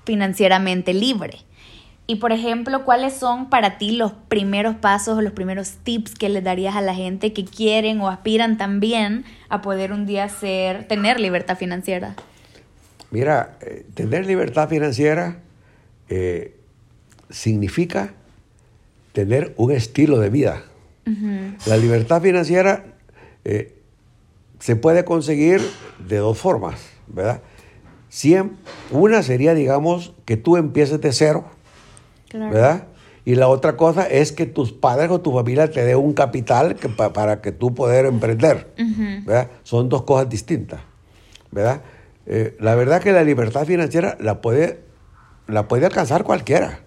[0.04, 1.38] financieramente libre.
[2.06, 6.28] Y por ejemplo, ¿cuáles son para ti los primeros pasos o los primeros tips que
[6.28, 10.86] le darías a la gente que quieren o aspiran también a poder un día ser,
[10.88, 12.16] tener libertad financiera?
[13.10, 15.38] Mira, eh, tener libertad financiera
[16.08, 16.56] eh,
[17.30, 18.14] significa
[19.12, 20.64] tener un estilo de vida.
[21.06, 21.66] Uh -huh.
[21.66, 22.84] La libertad financiera
[23.44, 23.78] eh,
[24.58, 25.60] se puede conseguir
[26.06, 27.42] de dos formas, ¿verdad?
[28.08, 28.52] Cien,
[28.90, 31.46] una sería, digamos, que tú empieces de cero,
[32.32, 32.52] claro.
[32.52, 32.86] ¿verdad?
[33.24, 36.74] Y la otra cosa es que tus padres o tu familia te dé un capital
[36.74, 39.24] que, pa, para que tú poder emprender, uh -huh.
[39.24, 39.48] ¿verdad?
[39.62, 40.80] Son dos cosas distintas,
[41.52, 41.82] ¿verdad?
[42.26, 44.80] Eh, la verdad que la libertad financiera la puede,
[45.46, 46.80] la puede alcanzar cualquiera,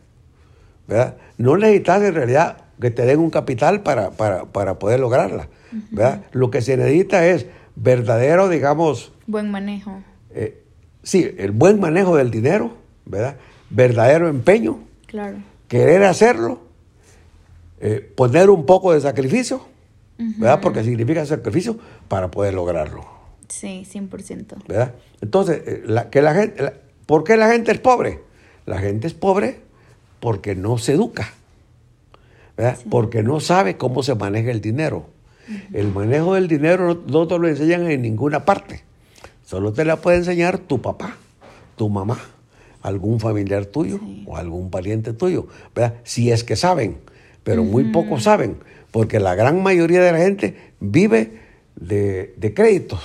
[0.88, 1.16] ¿verdad?
[1.38, 5.48] No necesitas en realidad que te den un capital para, para, para poder lograrla,
[5.91, 6.18] ¿verdad?
[6.18, 6.39] Uh -huh.
[6.39, 9.14] Lo que se necesita es verdadero, digamos...
[9.28, 10.02] Buen manejo.
[10.32, 10.64] Eh,
[11.04, 12.74] sí, el buen manejo del dinero,
[13.06, 13.38] ¿verdad?
[13.70, 14.80] Verdadero empeño.
[15.16, 15.38] Claro.
[15.70, 16.59] Querer hacerlo,
[17.80, 19.61] eh, poner un poco de sacrificio,
[20.20, 20.39] uh -huh.
[20.39, 20.59] ¿verdad?
[20.59, 23.05] Porque significa sacrificio para poder lograrlo.
[23.47, 24.68] Sí, 100%.
[24.68, 24.93] ¿Verdad?
[25.22, 26.74] Entonces, eh, la, que la gente, la,
[27.05, 28.24] ¿por qué la gente es pobre?
[28.66, 29.61] La gente es pobre
[30.20, 31.32] porque no se educa,
[32.57, 32.78] ¿verdad?
[32.78, 32.89] Sí.
[32.91, 35.05] Porque no sabe cómo se maneja el dinero.
[35.47, 35.76] Uh -huh.
[35.76, 38.84] El manejo del dinero no, no te lo enseñan en ninguna parte.
[39.45, 41.16] Solo te la puede enseñar tu papá,
[41.78, 42.20] tu mamá,
[42.86, 44.23] algún familiar tuyo sí.
[44.27, 45.95] o algún pariente tuyo, ¿verdad?
[46.03, 46.97] Si es que saben,
[47.43, 47.71] pero uh -huh.
[47.71, 48.57] muy pocos saben,
[48.91, 51.39] porque la gran mayoría de la gente vive
[51.75, 53.01] de, de créditos.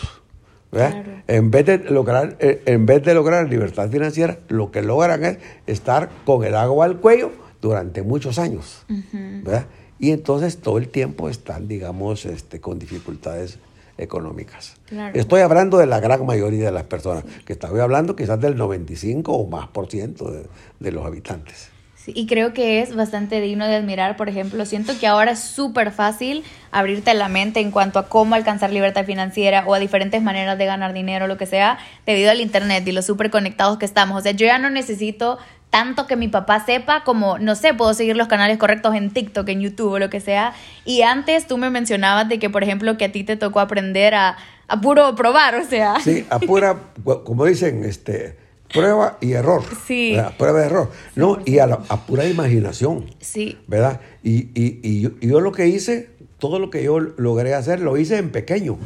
[0.71, 1.03] Claro.
[1.27, 5.39] En, vez de lograr, eh, en vez de lograr libertad financiera, lo que logran es
[5.67, 8.85] estar con el agua al cuello durante muchos años.
[8.89, 9.43] Uh -huh.
[9.43, 9.67] ¿verdad?
[9.99, 13.59] Y entonces todo el tiempo están, digamos, este, con dificultades
[14.01, 14.77] económicas.
[14.87, 15.19] Claro.
[15.19, 17.45] Estoy hablando de la gran mayoría de las personas, sí.
[17.45, 20.47] que estoy hablando quizás del 95 o más por ciento de,
[20.79, 21.71] de los habitantes.
[22.03, 25.41] Sí, y creo que es bastante digno de admirar, por ejemplo, siento que ahora es
[25.41, 30.23] súper fácil abrirte la mente en cuanto a cómo alcanzar libertad financiera o a diferentes
[30.23, 31.77] maneras de ganar dinero, lo que sea,
[32.07, 34.19] debido al Internet y lo súper conectados que estamos.
[34.19, 35.37] O sea, yo ya no necesito
[35.71, 39.49] tanto que mi papá sepa como, no sé, puedo seguir los canales correctos en TikTok,
[39.49, 40.53] en YouTube o lo que sea.
[40.85, 44.15] Y antes tú me mencionabas de que, por ejemplo, que a ti te tocó aprender
[44.15, 46.01] a, a puro probar, o sea.
[46.01, 46.77] Sí, a pura,
[47.25, 48.37] como dicen, este,
[48.73, 49.63] prueba y error.
[49.87, 50.17] Sí.
[50.17, 50.35] ¿verdad?
[50.37, 50.91] Prueba y error.
[51.15, 53.07] No, y a, la, a, pura imaginación.
[53.21, 53.57] Sí.
[53.69, 54.01] ¿Verdad?
[54.25, 57.97] Y, y, y, yo, yo, lo que hice, todo lo que yo logré hacer, lo
[57.97, 58.77] hice en pequeño.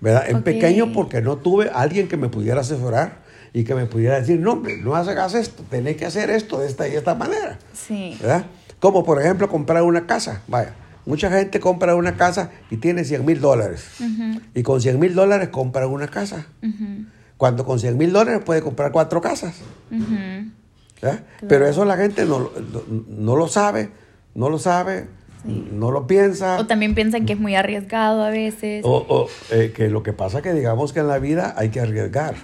[0.00, 0.24] ¿Verdad?
[0.28, 0.54] En okay.
[0.54, 3.23] pequeño porque no tuve alguien que me pudiera asesorar
[3.54, 6.66] y que me pudiera decir, no, hombre, no hagas esto, tenés que hacer esto de
[6.66, 7.56] esta y esta manera.
[7.72, 8.18] Sí.
[8.20, 8.46] ¿Verdad?
[8.80, 10.42] Como por ejemplo comprar una casa.
[10.48, 10.74] Vaya,
[11.06, 13.86] mucha gente compra una casa y tiene 100 mil dólares.
[14.00, 14.40] Uh -huh.
[14.56, 16.48] Y con 100 mil dólares compra una casa.
[16.62, 17.06] Uh -huh.
[17.36, 19.54] Cuando con 100 mil dólares puede comprar cuatro casas.
[19.92, 20.50] Uh -huh.
[20.98, 21.18] claro.
[21.48, 23.90] Pero eso la gente no, no, no, lo sabe,
[24.34, 25.06] no lo sabe,
[25.46, 25.68] sí.
[25.72, 26.58] no lo piensa.
[26.58, 28.82] O también piensan que es muy arriesgado a veces.
[28.84, 31.78] O, o eh, que lo que pasa que digamos que en la vida hay que
[31.78, 32.34] arriesgar.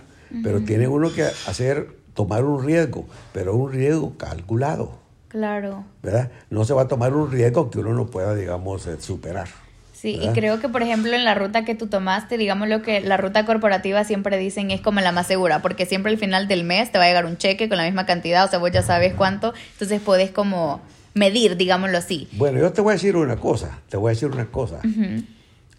[0.43, 5.01] Pero tiene uno que hacer, tomar un riesgo, pero un riesgo calculado.
[5.29, 5.85] Claro.
[6.03, 6.31] ¿verdad?
[6.51, 9.49] No se va a tomar un riesgo que uno no pueda, digamos, eh, superar.
[9.93, 13.03] Sí, y creo que por ejemplo en la ruta que tú tomaste, digamos lo que
[13.03, 16.65] la ruta corporativa siempre dicen es como la más segura, porque siempre al final del
[16.65, 18.83] mes te va a llegar un cheque con la misma cantidad, o sea, vos ya
[18.83, 20.81] sabes cuánto, entonces podés como
[21.13, 22.29] medir, digámoslo así.
[22.33, 24.81] Bueno, yo te voy a decir una cosa, te voy a decir una cosa.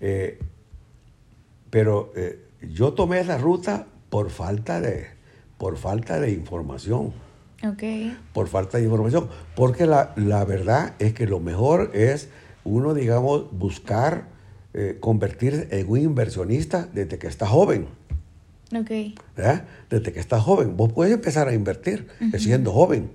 [0.02, 0.38] Eh,
[1.72, 5.08] pero eh, yo tomé la ruta por falta de,
[5.58, 7.14] por falta de información.
[7.64, 8.16] Okay.
[8.34, 9.30] Por falta de información.
[9.56, 12.30] Porque la, la verdad es que lo mejor es
[12.64, 14.26] uno, digamos, buscar
[14.74, 17.88] eh, convertirse en un inversionista desde que está joven.
[18.76, 19.18] Ok.
[19.36, 19.66] ¿verdad?
[19.90, 20.76] Desde que está joven.
[20.76, 22.08] Vos puedes empezar a invertir
[22.38, 23.12] siendo joven.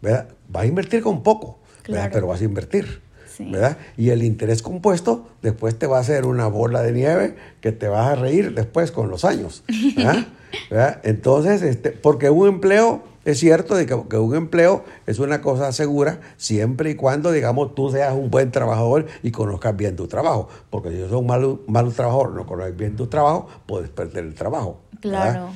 [0.00, 0.28] ¿verdad?
[0.48, 2.10] Vas a invertir con poco, ¿verdad?
[2.12, 3.02] pero vas a invertir.
[3.36, 3.50] Sí.
[3.50, 3.76] ¿verdad?
[3.98, 7.88] Y el interés compuesto después te va a hacer una bola de nieve que te
[7.88, 9.62] vas a reír después con los años.
[9.96, 10.26] ¿verdad?
[10.70, 11.00] ¿verdad?
[11.04, 15.72] Entonces, este, porque un empleo, es cierto de que, que, un empleo es una cosa
[15.72, 20.48] segura siempre y cuando, digamos, tú seas un buen trabajador y conozcas bien tu trabajo.
[20.70, 24.24] Porque si yo soy un mal, mal trabajador, no conoces bien tu trabajo, puedes perder
[24.24, 24.80] el trabajo.
[25.02, 25.32] ¿verdad?
[25.32, 25.48] Claro.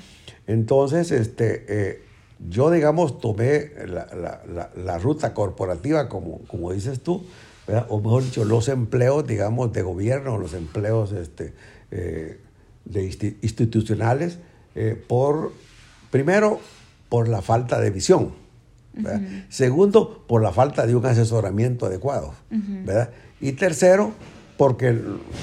[0.47, 2.03] Entonces, este, eh,
[2.49, 7.25] yo, digamos, tomé la, la, la, la, ruta corporativa, como, como dices tú,
[7.67, 7.87] ¿verdad?
[7.89, 11.55] o mejor dicho, los empleos, digamos, de gobierno, los empleos este,
[11.91, 12.41] eh,
[12.85, 14.39] de institucionales,
[14.75, 15.53] eh, por,
[16.11, 16.61] primero,
[17.09, 18.33] por la falta de visión.
[18.97, 19.45] Uh -huh.
[19.49, 22.35] Segundo, por la falta de un asesoramiento adecuado.
[22.51, 22.85] Uh -huh.
[22.85, 23.11] ¿verdad?
[23.41, 24.13] Y tercero,
[24.57, 24.93] porque...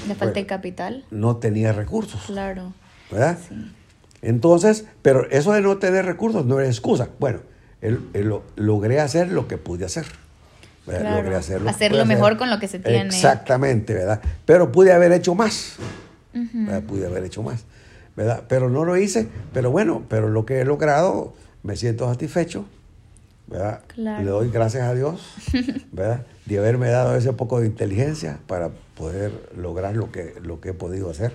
[0.08, 1.04] La falta de capital.
[1.10, 2.22] No tenía recursos.
[2.26, 2.72] Claro.
[3.10, 3.38] ¿Verdad?
[3.48, 3.54] Sí.
[4.22, 7.08] Entonces, pero eso de no tener recursos no es excusa.
[7.18, 7.40] Bueno,
[7.80, 10.06] él, él lo, logré hacer lo que pude hacer.
[10.86, 11.16] Claro.
[11.16, 12.38] Logré hacer lo Hacerlo mejor hacer.
[12.38, 13.06] con lo que se tiene.
[13.06, 14.20] Exactamente, ¿verdad?
[14.44, 15.76] Pero pude haber hecho más.
[16.34, 16.82] Uh -huh.
[16.82, 17.64] Pude haber hecho más.
[18.20, 18.42] ¿Verdad?
[18.48, 19.28] Pero no lo hice.
[19.54, 22.66] Pero bueno, pero lo que he logrado, me siento satisfecho.
[23.46, 23.80] ¿verdad?
[23.86, 24.20] Claro.
[24.20, 25.22] Y le doy gracias a Dios,
[25.92, 26.26] ¿verdad?
[26.44, 30.74] De haberme dado ese poco de inteligencia para poder lograr lo que, lo que he
[30.74, 31.32] podido hacer.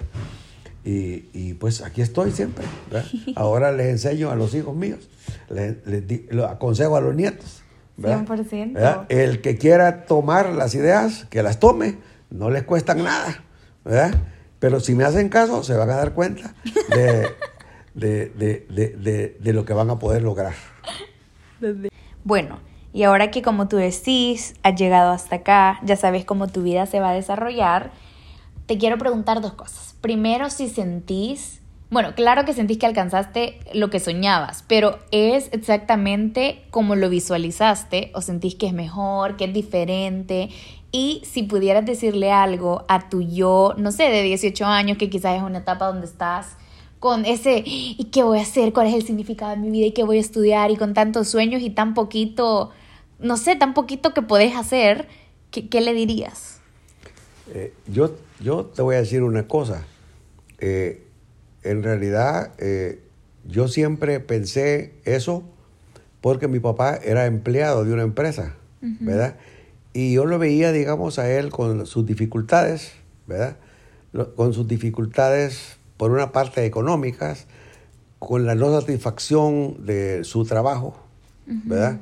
[0.83, 2.63] Y, y, pues aquí estoy siempre.
[2.91, 3.09] ¿verdad?
[3.35, 5.09] Ahora les enseño a los hijos míos,
[5.49, 7.63] les, les, di, les aconsejo a los nietos.
[7.97, 8.27] ¿verdad?
[8.27, 8.73] 100%.
[8.73, 9.05] ¿verdad?
[9.09, 11.97] El que quiera tomar las ideas, que las tome,
[12.29, 13.43] no les cuestan nada.
[13.83, 14.13] ¿verdad?
[14.59, 16.55] Pero si me hacen caso, se van a dar cuenta
[16.89, 17.29] de,
[17.93, 20.53] de, de, de lo que van a poder lograr.
[22.23, 22.59] Bueno,
[22.93, 26.85] y ahora que como tú decís, has llegado hasta acá, ya sabes cómo tu vida
[26.85, 27.91] se va a desarrollar,
[28.65, 29.95] te quiero preguntar dos cosas.
[30.01, 36.63] Primero, si sentís, bueno, claro que sentís que alcanzaste lo que soñabas, pero ¿es exactamente
[36.71, 40.49] como lo visualizaste o sentís que es mejor, que es diferente?
[40.97, 45.35] Y si pudieras decirle algo a tu yo, no sé, de 18 años, que quizás
[45.35, 46.55] es una etapa donde estás
[47.01, 48.71] con ese, ¿y qué voy a hacer?
[48.71, 49.87] ¿Cuál es el significado de mi vida?
[49.87, 50.71] ¿Y qué voy a estudiar?
[50.71, 52.71] Y con tantos sueños y tan poquito,
[53.19, 55.09] no sé, tan poquito que podés hacer,
[55.51, 56.61] ¿qué, qué le dirías?
[57.53, 59.85] Eh, yo, yo te voy a decir una cosa.
[60.59, 61.03] Eh,
[61.63, 63.01] en realidad, eh,
[63.43, 65.43] yo siempre pensé eso
[66.21, 68.97] porque mi papá era empleado de una empresa, uh -huh.
[69.01, 69.35] ¿verdad?
[69.95, 72.91] Y yo lo veía, digamos, a él con sus dificultades,
[73.27, 73.55] ¿verdad?
[74.35, 77.45] Con sus dificultades, por una parte, económicas,
[78.19, 80.97] con la no satisfacción de su trabajo,
[81.47, 81.61] uh -huh.
[81.63, 81.99] ¿verdad?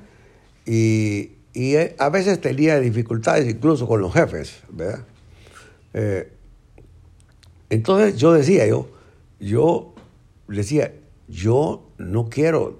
[0.65, 5.05] Y, y, a veces tenía dificultades incluso con los jefes, ¿verdad?
[5.93, 6.31] Eh,
[7.69, 8.89] entonces yo decía, yo,
[9.39, 9.93] yo
[10.47, 10.91] decía,
[11.27, 12.79] yo no quiero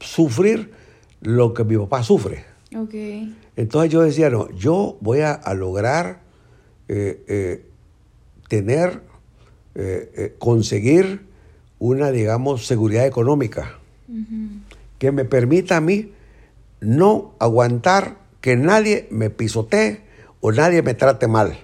[0.00, 0.72] sufrir
[1.20, 2.46] lo que mi papá sufre.
[2.74, 3.34] Okay.
[3.58, 6.20] Entonces yo decía, no, yo voy a, a lograr
[6.86, 7.66] eh, eh,
[8.48, 9.02] tener,
[9.74, 11.26] eh, conseguir
[11.80, 14.60] una, digamos, seguridad económica uh -huh.
[15.00, 16.12] que me permita a mí
[16.80, 20.02] no aguantar que nadie me pisotee
[20.40, 21.58] o nadie me trate mal,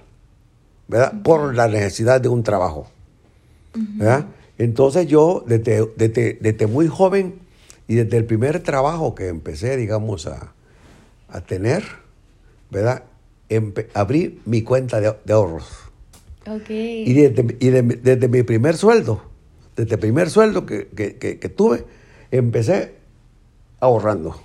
[0.89, 1.13] ¿verdad?
[1.13, 1.23] Uh -huh.
[1.23, 2.87] Por la necesidad de un trabajo,
[3.73, 3.97] uh -huh.
[3.99, 4.25] ¿verdad?
[4.57, 7.35] Entonces yo, desde, desde, desde muy joven
[7.87, 10.54] y desde el primer trabajo que empecé, digamos, a,
[11.29, 11.83] a tener,
[12.69, 13.03] ¿verdad?
[13.49, 15.67] Empe abrí mi cuenta de, de ahorros.
[16.47, 17.03] Okay.
[17.09, 19.23] Y, desde, y de, desde mi primer sueldo,
[19.75, 21.85] desde el primer sueldo que, que, que, que tuve,
[22.31, 22.95] empecé
[23.79, 24.39] ahorrando.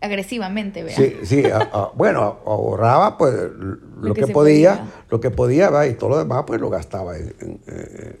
[0.00, 0.96] Agresivamente, ¿verdad?
[0.96, 5.70] Sí, sí a, a, bueno, ahorraba pues lo, lo que, podía, podía, lo que podía,
[5.70, 5.86] ¿verdad?
[5.86, 7.60] Y todo lo demás pues lo gastaba en, en,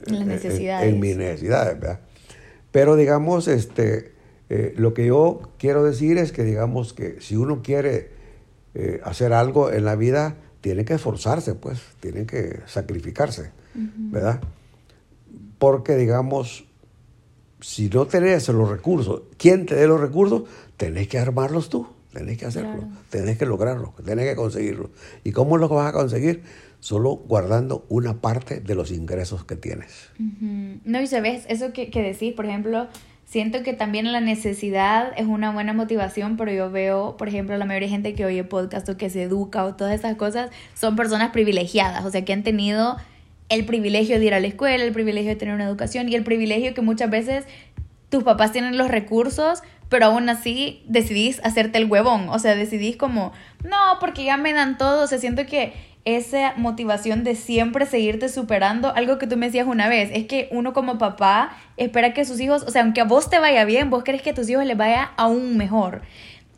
[0.06, 0.88] en las necesidades.
[0.88, 2.00] En, en, mis necesidades, ¿verdad?
[2.72, 4.12] Pero digamos, este,
[4.48, 8.10] eh, lo que yo quiero decir es que digamos que si uno quiere
[8.74, 14.10] eh, hacer algo en la vida, tiene que esforzarse, pues, tiene que sacrificarse, uh -huh.
[14.10, 14.40] ¿verdad?
[15.58, 16.66] Porque digamos,
[17.60, 20.42] si no tenés los recursos, ¿quién te dé los recursos?
[20.76, 24.90] Tenés que armarlos tú, tenés que hacerlo, tenés que lograrlo, tenés que conseguirlo.
[25.24, 26.42] ¿Y cómo lo vas a conseguir?
[26.80, 30.10] Solo guardando una parte de los ingresos que tienes.
[30.84, 32.88] No, y sabes, eso que, que decís, por ejemplo,
[33.26, 37.66] siento que también la necesidad es una buena motivación, pero yo veo, por ejemplo, la
[37.66, 40.96] mayoría de gente que oye podcast o que se educa o todas esas cosas son
[40.96, 42.96] personas privilegiadas, o sea, que han tenido
[43.48, 46.24] el privilegio de ir a la escuela, el privilegio de tener una educación y el
[46.24, 47.44] privilegio que muchas veces
[48.08, 52.96] tus papás tienen los recursos, pero aún así decidís hacerte el huevón, o sea, decidís
[52.96, 53.32] como,
[53.64, 55.72] no, porque ya me dan todo, o sea, siento que
[56.06, 60.48] esa motivación de siempre seguirte superando, algo que tú me decías una vez, es que
[60.52, 63.90] uno como papá espera que sus hijos, o sea, aunque a vos te vaya bien,
[63.90, 66.02] vos crees que a tus hijos les vaya aún mejor.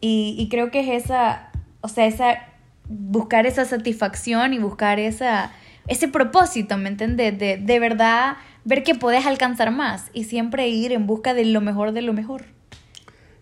[0.02, 2.46] Y, y creo que es esa, o sea, esa,
[2.88, 5.50] buscar esa satisfacción y buscar esa,
[5.86, 7.38] ese propósito, ¿me entiendes?
[7.38, 11.62] De, de verdad ver que puedes alcanzar más y siempre ir en busca de lo
[11.62, 12.44] mejor de lo mejor.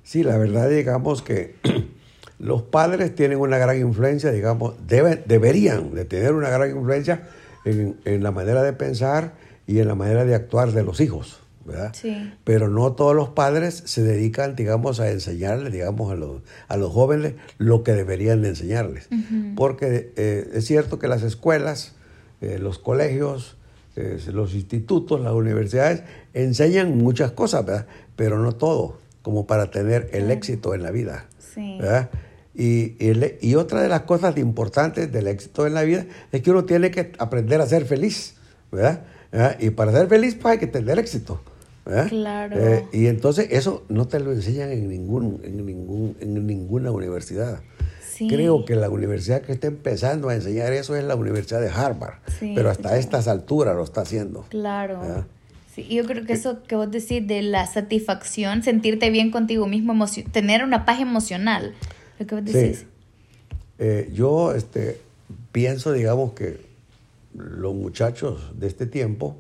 [0.05, 1.57] Sí, la verdad digamos que
[2.39, 7.23] los padres tienen una gran influencia, digamos, deben, deberían de tener una gran influencia
[7.65, 9.35] en, en, la manera de pensar
[9.67, 11.93] y en la manera de actuar de los hijos, ¿verdad?
[11.95, 12.33] Sí.
[12.45, 16.93] Pero no todos los padres se dedican, digamos, a enseñarles, digamos, a los, a los
[16.93, 19.09] jóvenes lo que deberían de enseñarles.
[19.11, 19.55] Uh -huh.
[19.57, 21.95] Porque eh, es cierto que las escuelas,
[22.41, 23.57] eh, los colegios,
[23.97, 26.03] eh, los institutos, las universidades
[26.35, 27.87] enseñan muchas cosas, ¿verdad?
[28.15, 31.27] Pero no todo, como para tener el éxito en la vida.
[31.57, 31.79] Sí.
[32.55, 36.51] Y, y, y, otra de las cosas importantes del éxito en la vida es que
[36.51, 38.37] uno tiene que aprender a ser feliz,
[38.73, 39.03] ¿verdad?
[39.31, 39.57] ¿verdad?
[39.61, 41.41] Y para ser feliz, pues hay que tener éxito.
[41.85, 42.09] ¿verdad?
[42.09, 42.57] Claro.
[42.59, 47.61] Eh, y entonces eso no te lo enseñan en, ningún, en, ningún, en ninguna universidad.
[48.01, 48.29] Sí.
[48.29, 52.15] Creo que la universidad que está empezando a enseñar eso es la Universidad de Harvard,
[52.39, 54.47] Sí, pero hasta estas alturas lo está haciendo.
[54.49, 55.01] Claro.
[55.01, 55.27] ¿verdad?
[55.77, 59.93] Sí, yo creo que eso que vos decís de la satisfacción, sentirte bien contigo mismo,
[60.33, 61.75] tener una paz emocional,
[62.19, 62.79] lo que vos decís.
[62.79, 62.87] Sí.
[63.79, 64.99] Eh, yo este,
[65.53, 66.65] pienso, digamos, que
[67.35, 69.37] los muchachos de este tiempo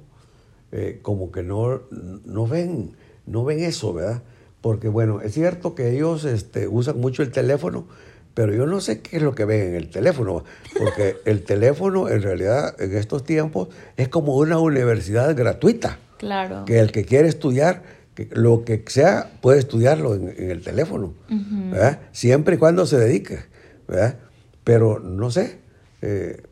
[0.72, 1.80] eh, como que no,
[2.26, 4.22] no, ven, no ven eso, ¿verdad?
[4.60, 7.86] Porque, bueno, es cierto que ellos este, usan mucho el teléfono,
[8.34, 10.44] pero yo no sé qué es lo que ven en el teléfono,
[10.78, 16.64] porque el teléfono en realidad en estos tiempos es como una universidad gratuita, Claro.
[16.64, 17.82] que el que quiere estudiar,
[18.14, 21.14] que lo que sea, puede estudiarlo en, en el teléfono.
[21.28, 22.00] ¿verdad?
[22.12, 23.40] Siempre y cuando se dedique,
[23.88, 24.16] ¿verdad?
[24.64, 25.58] Pero no sé.
[26.02, 26.42] eh,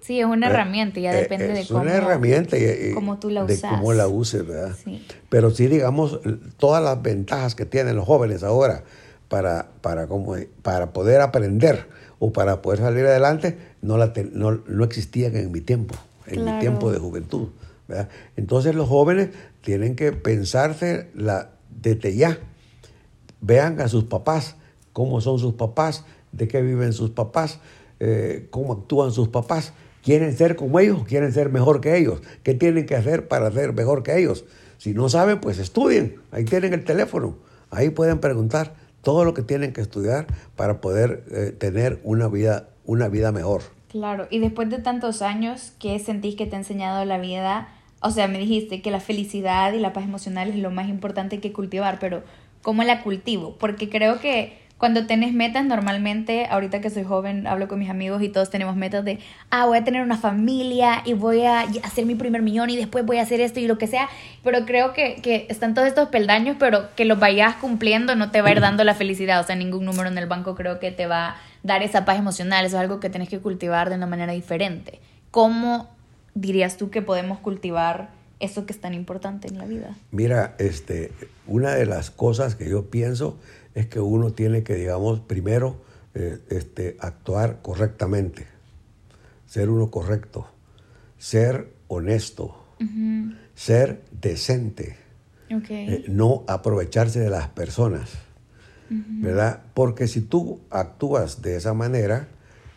[0.00, 3.18] Sí, es una herramienta, ya eh, depende de es cómo, una herramienta y, y cómo
[3.18, 3.70] tú la de usas.
[3.70, 4.74] cómo la uses, ¿verdad?
[4.82, 5.04] Sí.
[5.28, 6.20] Pero sí, digamos,
[6.56, 8.84] todas las ventajas que tienen los jóvenes ahora
[9.28, 11.86] para, para, como, para poder aprender
[12.20, 15.94] o para poder salir adelante, no, la te- no, no existían en mi tiempo,
[16.26, 17.48] en mi tiempo de juventud.
[18.36, 19.30] Entonces los jóvenes
[19.62, 21.08] tienen que pensarse
[21.70, 22.38] desde ya.
[23.40, 24.56] Vean a sus papás,
[24.92, 27.60] cómo son sus papás, de qué viven sus papás,
[28.00, 29.72] eh, cómo actúan sus papás.
[30.02, 31.04] ¿Quieren ser como ellos?
[31.04, 32.20] ¿Quieren ser mejor que ellos?
[32.42, 34.44] ¿Qué tienen que hacer para ser mejor que ellos?
[34.78, 36.16] Si no saben, pues estudien.
[36.30, 37.36] Ahí tienen el teléfono.
[37.70, 40.26] Ahí pueden preguntar todo lo que tienen que estudiar
[40.56, 43.62] para poder eh, tener una vida, una vida mejor.
[43.88, 47.68] Claro, y después de tantos años, ¿qué sentís que te ha enseñado la vida?
[48.00, 51.40] O sea, me dijiste que la felicidad y la paz emocional es lo más importante
[51.40, 52.22] que cultivar, pero
[52.62, 53.56] ¿cómo la cultivo?
[53.58, 58.22] Porque creo que cuando tenés metas, normalmente, ahorita que soy joven, hablo con mis amigos
[58.22, 59.18] y todos tenemos metas de,
[59.50, 63.04] ah, voy a tener una familia y voy a hacer mi primer millón y después
[63.04, 64.08] voy a hacer esto y lo que sea.
[64.44, 68.40] Pero creo que, que están todos estos peldaños, pero que los vayas cumpliendo no te
[68.40, 69.40] va a ir dando la felicidad.
[69.40, 72.16] O sea, ningún número en el banco creo que te va a dar esa paz
[72.16, 72.64] emocional.
[72.64, 75.00] Eso es algo que tenés que cultivar de una manera diferente.
[75.32, 75.88] ¿Cómo
[76.40, 78.10] dirías tú que podemos cultivar
[78.40, 79.96] eso que es tan importante en la vida?
[80.10, 81.12] Mira, este,
[81.46, 83.38] una de las cosas que yo pienso
[83.74, 85.76] es que uno tiene que, digamos, primero
[86.14, 88.46] eh, este, actuar correctamente,
[89.46, 90.48] ser uno correcto,
[91.18, 92.64] ser honesto,
[93.54, 94.96] ser decente,
[95.48, 98.10] eh, no aprovecharse de las personas,
[98.88, 99.62] ¿verdad?
[99.74, 102.28] Porque si tú actúas de esa manera,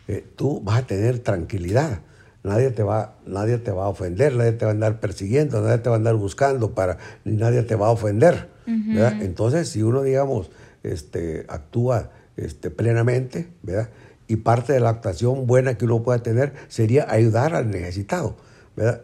[0.08, 2.00] eh, tú vas a tener tranquilidad.
[2.44, 5.78] Nadie te, va, nadie te va a ofender, nadie te va a andar persiguiendo, nadie
[5.78, 8.48] te va a andar buscando, para, ni nadie te va a ofender.
[8.66, 9.22] ¿verdad?
[9.22, 10.50] Entonces, si uno, digamos,
[10.82, 13.90] este, actúa este, plenamente, ¿verdad?
[14.32, 18.36] y parte de la actuación buena que uno puede tener sería ayudar al necesitado.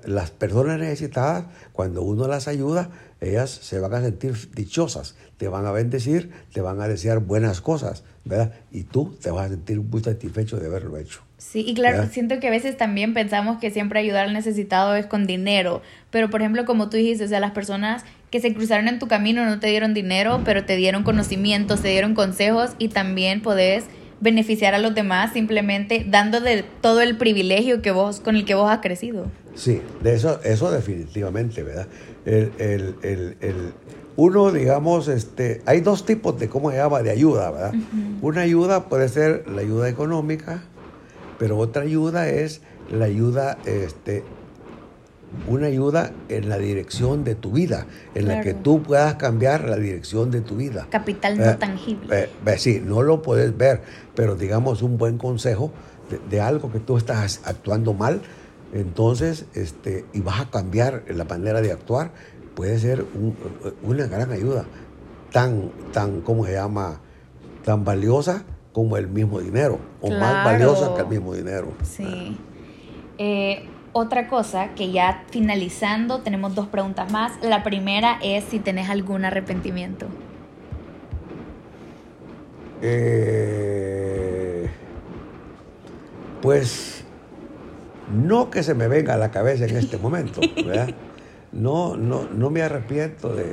[0.06, 5.66] Las personas necesitadas, cuando uno las ayuda, ellas se van a sentir dichosas, te van
[5.66, 8.54] a bendecir, te van a desear buenas cosas, ¿verdad?
[8.70, 11.27] Y tú te vas a sentir muy satisfecho de haberlo hecho.
[11.38, 15.06] Sí, y claro, siento que a veces también pensamos que siempre ayudar al necesitado es
[15.06, 18.88] con dinero, pero por ejemplo, como tú dijiste, o sea, las personas que se cruzaron
[18.88, 22.88] en tu camino no te dieron dinero, pero te dieron conocimientos, te dieron consejos y
[22.88, 23.84] también podés
[24.20, 28.56] beneficiar a los demás simplemente dando de todo el privilegio que vos, con el que
[28.56, 29.30] vos has crecido.
[29.54, 31.86] Sí, de eso, eso definitivamente, ¿verdad?
[32.26, 33.72] El, el, el, el,
[34.16, 37.74] uno, digamos, este, hay dos tipos de, ¿cómo se llama?, de ayuda, ¿verdad?
[38.20, 40.64] Una ayuda puede ser la ayuda económica,
[41.38, 42.60] pero otra ayuda es
[42.90, 44.24] la ayuda este,
[45.46, 49.76] una ayuda en la dirección de tu vida, en la que tú puedas cambiar la
[49.76, 50.86] dirección de tu vida.
[50.90, 52.30] Capital no eh, tangible.
[52.46, 53.82] Eh, sí, no lo puedes ver,
[54.14, 55.70] pero digamos un buen consejo
[56.30, 58.22] de, algo que tú estás actuando mal,
[58.72, 62.10] entonces, este, y vas a cambiar la manera de actuar,
[62.54, 63.04] puede ser
[63.82, 64.64] una gran ayuda,
[65.32, 67.00] tan, tan, ¿cómo se llama?
[67.64, 71.72] Tan valiosa como el mismo dinero, o más valiosa que el mismo dinero.
[71.82, 72.36] Sí.
[73.18, 77.32] Eh, otra cosa que ya finalizando, tenemos dos preguntas más.
[77.42, 80.06] La primera es si tenés algún arrepentimiento.
[82.80, 84.70] Eh,
[86.40, 87.04] pues
[88.12, 90.90] no que se me venga a la cabeza en este momento, ¿verdad?
[91.50, 93.46] No, no, no me arrepiento de,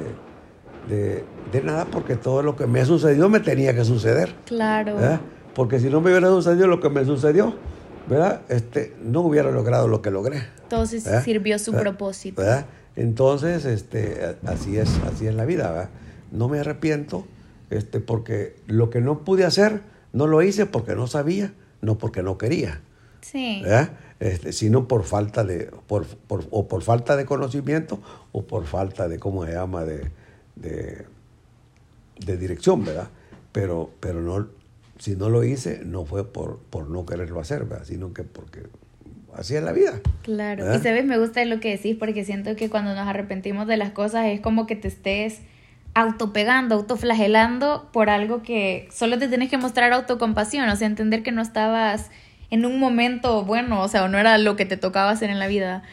[0.90, 1.24] de,
[1.64, 4.34] nada porque todo lo que me ha sucedido me tenía que suceder.
[4.46, 4.98] Claro.
[5.54, 7.56] Porque si no me hubiera sucedido lo que me sucedió,
[8.10, 8.42] ¿verdad?
[8.50, 10.44] Este, no hubiera logrado lo que logré.
[10.64, 12.44] Entonces sirvió su propósito.
[12.96, 15.90] Entonces, este, así es, así es la vida, ¿verdad?
[16.32, 17.26] No me arrepiento,
[17.70, 19.82] este, porque lo que no pude hacer,
[20.14, 22.82] no lo hice porque no sabía, no porque no quería.
[23.22, 23.64] Sí.
[24.20, 28.00] Este, sino por falta de, por, por, o por falta de conocimiento,
[28.32, 30.10] o por falta de, ¿cómo se llama?, de,
[30.56, 31.06] de,
[32.20, 33.10] de dirección, ¿verdad?
[33.51, 34.47] Pero, pero no,
[34.97, 38.64] si no lo hice, no fue por, por no quererlo hacer, sino que porque
[39.34, 40.01] así es la vida.
[40.24, 43.78] Claro, y sabes, me gusta lo que decís porque siento que cuando nos arrepentimos de
[43.78, 45.41] las cosas es como que te estés
[45.93, 51.32] autopegando, autoflagelando por algo que solo te tienes que mostrar autocompasión, o sea, entender que
[51.32, 52.12] no estabas
[52.49, 55.39] en un momento bueno, o sea, o no era lo que te tocaba hacer en
[55.39, 55.84] la vida.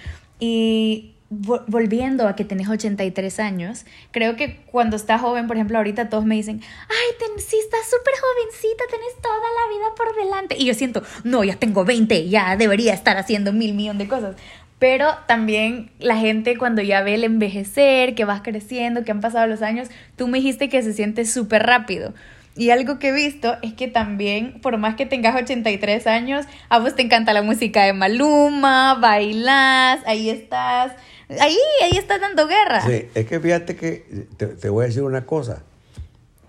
[0.41, 6.11] Y volviendo a que tenés 83 años, creo que cuando estás joven, por ejemplo, ahorita
[6.11, 10.57] todos me dicen, ay, ten, sí, estás súper jovencita, tenés toda la vida por delante.
[10.59, 14.37] Y yo siento, no, ya tengo 20, ya debería estar haciendo mil millón de cosas.
[14.79, 19.47] Pero también la gente cuando ya ve el envejecer, que vas creciendo, que han pasado
[19.47, 22.13] los años, tú me dijiste que se siente súper rápido.
[22.55, 26.79] Y algo que he visto es que también, por más que tengas 83 años, a
[26.79, 30.93] vos te encanta la música de Maluma, bailas, ahí estás
[31.29, 32.83] Ahí, ahí está dando guerra.
[32.87, 35.63] Sí, es que fíjate que te, voy a decir una cosa.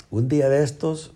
[0.09, 1.13] Un día de estos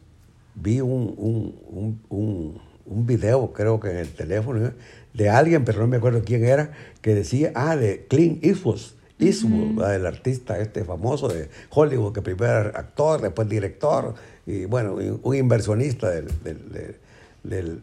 [0.56, 4.72] vi un, un, un, un, video, creo que en el teléfono,
[5.14, 8.82] de alguien, pero no me acuerdo quién era, que decía, ah, de Clint Eastwood.
[9.20, 14.14] Eastwood, el artista este famoso de Hollywood, que primero era actor, después director,
[14.46, 17.82] y bueno, un inversionista del, del,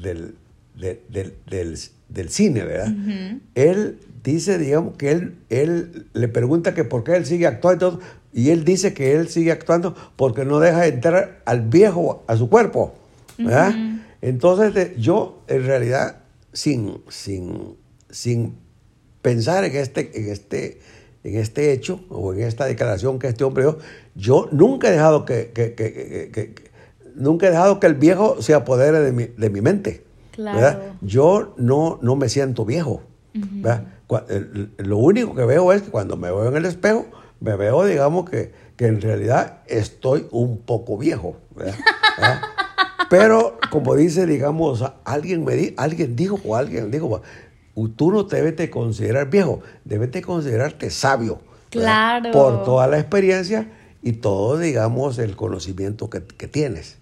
[0.00, 1.78] del, del
[2.28, 2.92] cine, ¿verdad?
[3.54, 8.00] Él dice, digamos, que él, él le pregunta que por qué él sigue actuando
[8.32, 12.48] y él dice que él sigue actuando porque no deja entrar al viejo a su
[12.48, 12.94] cuerpo.
[14.20, 16.16] Entonces yo, en realidad,
[16.52, 17.76] sin, sin,
[18.10, 18.54] sin
[19.22, 20.80] pensar en este, en, este,
[21.24, 23.78] en este hecho o en esta declaración que este hombre dio,
[24.14, 26.54] yo nunca he dejado que, que, que,
[27.14, 30.04] nunca he dejado que el viejo se apodere de mi, de mi mente.
[31.00, 33.02] Yo no, no me siento viejo.
[34.78, 37.06] Lo único que veo es que cuando me veo en el espejo,
[37.40, 41.36] me veo, digamos, que, que en realidad estoy un poco viejo.
[43.10, 47.22] Pero, como dice, digamos, alguien, me di, alguien dijo, o alguien dijo,
[47.96, 51.40] tú no debes de considerar viejo, debes de considerarte sabio.
[51.70, 52.30] Claro.
[52.32, 53.70] Por toda la experiencia
[54.02, 56.98] y todo, digamos, el conocimiento que, tienes.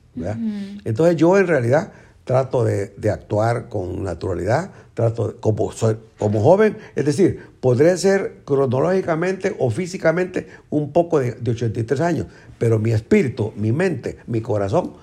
[0.84, 1.93] Entonces yo en realidad
[2.27, 9.55] trato de, actuar con naturalidad, trato como, soy, como joven, es decir, podré ser cronológicamente
[9.61, 12.27] o físicamente un poco de, 83 años,
[12.59, 14.95] pero mi espíritu, mi mente, mi corazón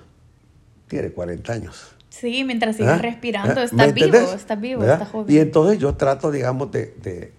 [0.89, 1.95] tiene 40 años.
[2.09, 2.97] Sí, mientras sigues ¿Ah?
[2.97, 3.63] respirando, ¿Ah?
[3.63, 5.34] estás vivo, estás vivo, estás joven.
[5.34, 7.32] Y entonces yo trato, digamos, de,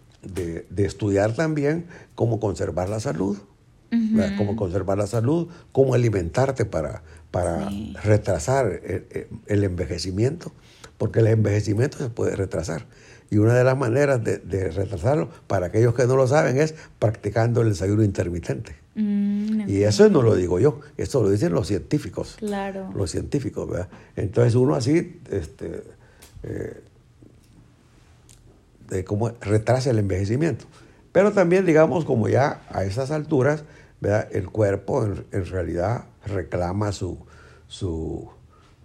[0.78, 3.36] estudiar también cómo conservar la salud,
[4.38, 7.02] cómo conservar la salud, cómo alimentarte para,
[7.34, 7.68] para
[8.04, 8.80] retrasar
[9.48, 10.52] el, envejecimiento,
[10.98, 12.86] porque el envejecimiento se puede retrasar.
[13.28, 16.76] Y una de las maneras de, de retrasarlo, para aquellos que no lo saben, es
[17.00, 18.76] practicando el desayuno intermitente.
[18.94, 22.36] Mm, Y eso no lo digo yo, eso lo dicen los científicos.
[22.38, 22.92] Claro.
[22.94, 23.88] Los científicos, ¿verdad?
[24.14, 25.82] Entonces uno así, este,
[26.44, 26.82] eh,
[28.90, 30.66] de cómo retrasa el envejecimiento.
[31.10, 33.64] Pero también, digamos, como ya a esas alturas,
[34.00, 34.28] ¿verdad?
[34.30, 37.18] el cuerpo en, en realidad reclama su,
[37.66, 38.28] su,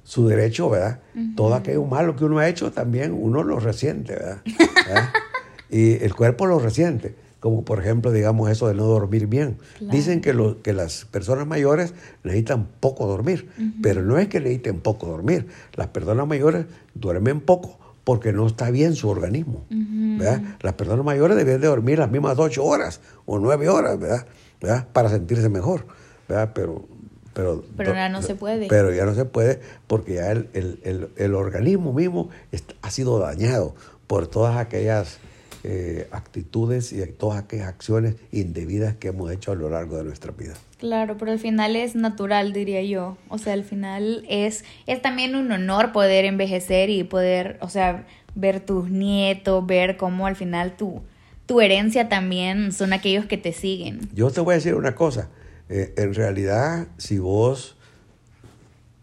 [0.03, 0.99] su derecho, ¿verdad?
[1.35, 4.41] Todo aquello malo que uno ha hecho también uno lo resiente, ¿verdad?
[4.87, 5.09] ¿verdad?
[5.69, 7.15] y el cuerpo lo resiente.
[7.39, 9.57] Como por ejemplo, digamos, eso de no dormir bien.
[9.77, 9.93] Claro.
[9.93, 13.49] Dicen que, lo, que las personas mayores necesitan poco dormir,
[13.81, 15.47] pero no es que necesiten poco dormir.
[15.75, 16.65] Las personas mayores
[16.95, 19.65] duermen poco porque no está bien su organismo.
[19.69, 20.41] ¿verdad?
[20.61, 24.25] Las personas mayores deben de dormir las mismas ocho horas o nueve horas, ¿verdad?
[24.59, 24.87] ¿verdad?
[24.91, 25.85] Para sentirse mejor,
[26.27, 26.51] ¿verdad?
[26.53, 26.87] Pero,
[27.39, 28.67] pero, Pero ya no se puede.
[28.67, 32.29] Pero ya no se puede porque ya el, el- el- el organismo mismo
[32.81, 33.75] ha sido dañado
[34.07, 35.17] por todas aquellas
[35.65, 40.31] eh, actitudes y todas aquellas acciones indebidas que hemos hecho a lo largo de nuestra
[40.31, 40.53] vida.
[40.77, 43.17] Claro, pero al final es natural, diría yo.
[43.27, 48.05] O sea, al final es, es también un honor poder envejecer y poder, o sea,
[48.35, 51.01] ver tus nietos, ver cómo al final tu,
[51.45, 53.99] tu herencia también son aquellos que te siguen.
[54.13, 55.27] Yo te voy a decir una cosa.
[55.69, 57.75] Eh, en realidad, si vos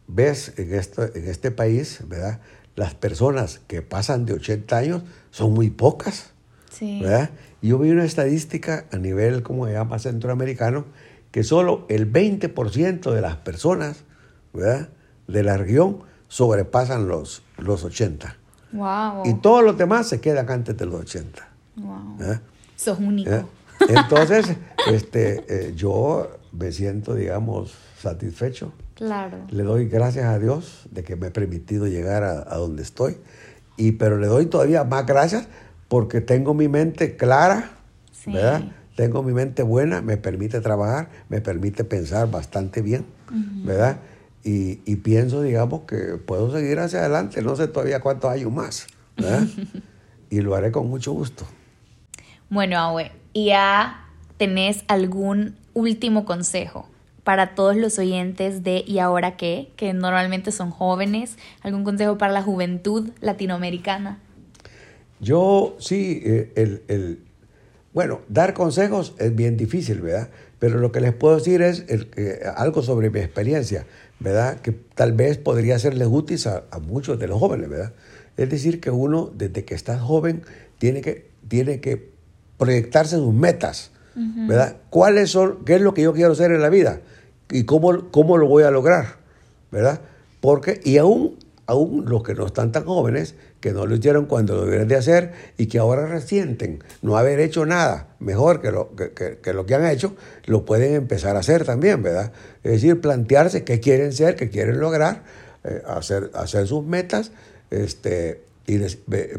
[0.09, 2.41] ves en, esto, en este país, ¿verdad?
[2.75, 6.33] Las personas que pasan de 80 años son muy pocas,
[6.71, 7.01] Sí.
[7.01, 7.31] ¿verdad?
[7.63, 10.85] Y yo vi una estadística a nivel, como se llama, centroamericano,
[11.31, 14.05] que solo el 20% de las personas,
[14.53, 14.91] ¿verdad?
[15.27, 18.37] De la región sobrepasan los, los 80.
[18.73, 19.23] Wow.
[19.25, 21.49] Y todos los demás se quedan antes de los 80.
[21.77, 22.17] Wow.
[22.19, 22.43] ¿verdad?
[22.77, 23.31] Sos único.
[23.31, 23.45] ¿Eh?
[23.89, 24.47] Entonces,
[24.93, 28.73] este, eh, yo me siento, digamos, satisfecho.
[28.95, 29.39] Claro.
[29.51, 33.19] Le doy gracias a Dios de que me ha permitido llegar a, a donde estoy.
[33.77, 35.49] Y, pero le doy todavía más gracias
[35.89, 37.71] porque tengo mi mente clara,
[38.13, 38.33] Sí.
[38.33, 38.63] ¿verdad?
[38.97, 43.05] Tengo mi mente buena, me permite trabajar, me permite pensar bastante bien,
[43.63, 43.99] ¿verdad?
[44.43, 48.87] Y, y pienso, digamos, que puedo seguir hacia adelante, no sé todavía cuántos años más,
[49.19, 49.47] ¿verdad?
[50.31, 51.45] y lo haré con mucho gusto.
[52.49, 54.07] Bueno, Abue, ¿y ya
[54.39, 56.89] tenés algún último consejo
[57.23, 59.69] para todos los oyentes de ¿Y ahora qué?
[59.77, 61.37] Que normalmente son jóvenes.
[61.61, 64.19] ¿Algún consejo para la juventud latinoamericana?
[65.21, 67.19] Yo sí, eh, el, el-
[67.93, 70.29] bueno, dar consejos es bien difícil, ¿verdad?
[70.59, 73.87] Pero lo que les puedo decir es que- algo sobre mi experiencia,
[74.21, 74.61] ¿verdad?
[74.61, 77.93] Que tal vez podría serles útil a, a muchos de los jóvenes, ¿verdad?
[78.37, 80.43] Es decir, que uno desde que está joven
[80.79, 82.11] tiene que, tiene que
[82.59, 84.77] proyectarse sus metas, ¿verdad?
[84.91, 87.01] ¿Cuáles son, qué es lo que yo quiero hacer en la vida?
[87.51, 89.27] ¿Y cómo, cómo lo voy a lograr?
[89.71, 90.01] ¿verdad?
[90.41, 94.55] Porque, y aún, aún los que no están tan jóvenes, que no lo hicieron cuando
[94.55, 98.95] lo debieron de hacer y que ahora resienten no haber hecho nada mejor que lo
[98.95, 100.15] que, lo que han hecho,
[100.47, 102.33] lo pueden empezar a hacer también, ¿verdad?
[102.63, 105.25] Es decir, plantearse qué quieren ser, qué quieren lograr,
[105.65, 107.33] eh, hacer, hacer sus metas
[107.71, 108.79] este, y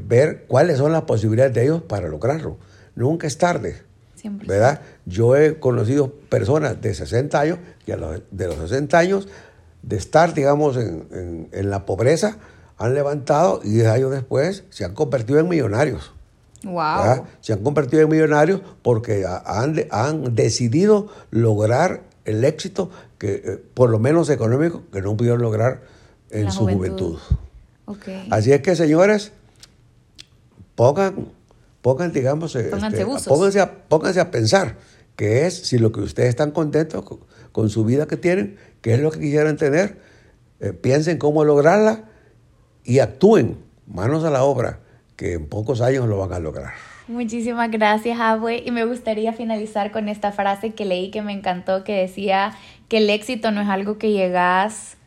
[0.02, 2.58] ver cuáles son las posibilidades de ellos para lograrlo.
[2.96, 3.87] Nunca es tarde.
[4.18, 4.46] 100%.
[4.48, 4.82] ¿verdad?
[5.06, 9.28] Yo he conocido personas de 60 años que a los, de los 60 años
[9.84, 12.38] de estar, digamos, en, en- en la pobreza,
[12.78, 16.14] han levantado y 10 años después se han convertido en millonarios.
[16.64, 17.26] Wow.
[17.42, 23.64] Se han convertido en millonarios porque ha- han, han decidido lograr el éxito, que, eh,
[23.74, 25.82] por lo menos económico, que no pudieron lograr
[26.30, 27.18] en La su juventud.
[28.32, 29.32] Así es que, señores,
[30.76, 31.30] pongan,
[31.88, 34.76] pongan digamos, eh, Pónganse pónganse, a, pónganse a pensar
[35.16, 37.20] qué es, si lo que ustedes están contentos con,
[37.54, 39.98] con su vida que tienen, qué es lo que quisieran tener,
[40.60, 42.04] eh, piensen cómo lograrla
[42.84, 44.82] y actúen, manos a la obra,
[45.16, 46.74] que en pocos años lo van a lograr.
[47.08, 48.64] Muchísimas gracias, Abue.
[48.66, 52.54] Y me gustaría finalizar con esta frase que leí que me encantó, que decía
[52.90, 54.98] que el éxito no es algo que llegas,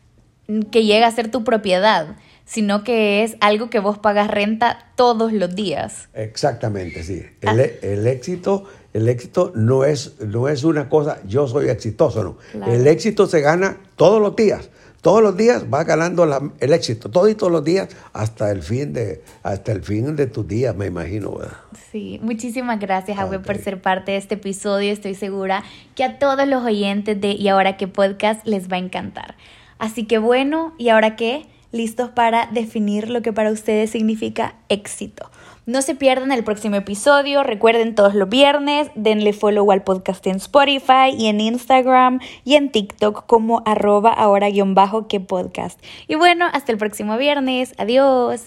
[0.71, 2.15] que llega a ser tu propiedad,
[2.51, 6.09] sino que es algo que vos pagas renta todos los días.
[6.13, 7.23] Exactamente, sí.
[7.39, 12.23] El, e- el éxito, el éxito no es, no es una cosa, yo soy exitoso,
[12.25, 12.37] no.
[12.51, 12.73] Claro.
[12.73, 14.69] El éxito se gana todos los días.
[15.01, 18.61] Todos los días vas ganando la- el éxito, todos y todos los días hasta el
[18.63, 21.55] fin de, hasta el fin de tus días, me imagino, ¿verdad?
[21.89, 24.91] Sí, muchísimas gracias, Abue, por ser parte de este episodio.
[24.91, 25.63] Estoy segura
[25.95, 29.37] que a todos los oyentes de Y ahora qué podcast les va a encantar.
[29.79, 31.45] Así que bueno, ¿y ahora qué?
[31.71, 35.29] Listos para definir lo que para ustedes significa éxito.
[35.67, 37.43] No se pierdan el próximo episodio.
[37.43, 42.71] Recuerden todos los viernes, denle follow al podcast en Spotify y en Instagram y en
[42.71, 45.79] TikTok como arroba ahora guion bajo que podcast.
[46.07, 47.73] Y bueno, hasta el próximo viernes.
[47.77, 48.43] Adiós.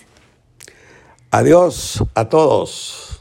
[1.31, 3.14] Adiós a todos.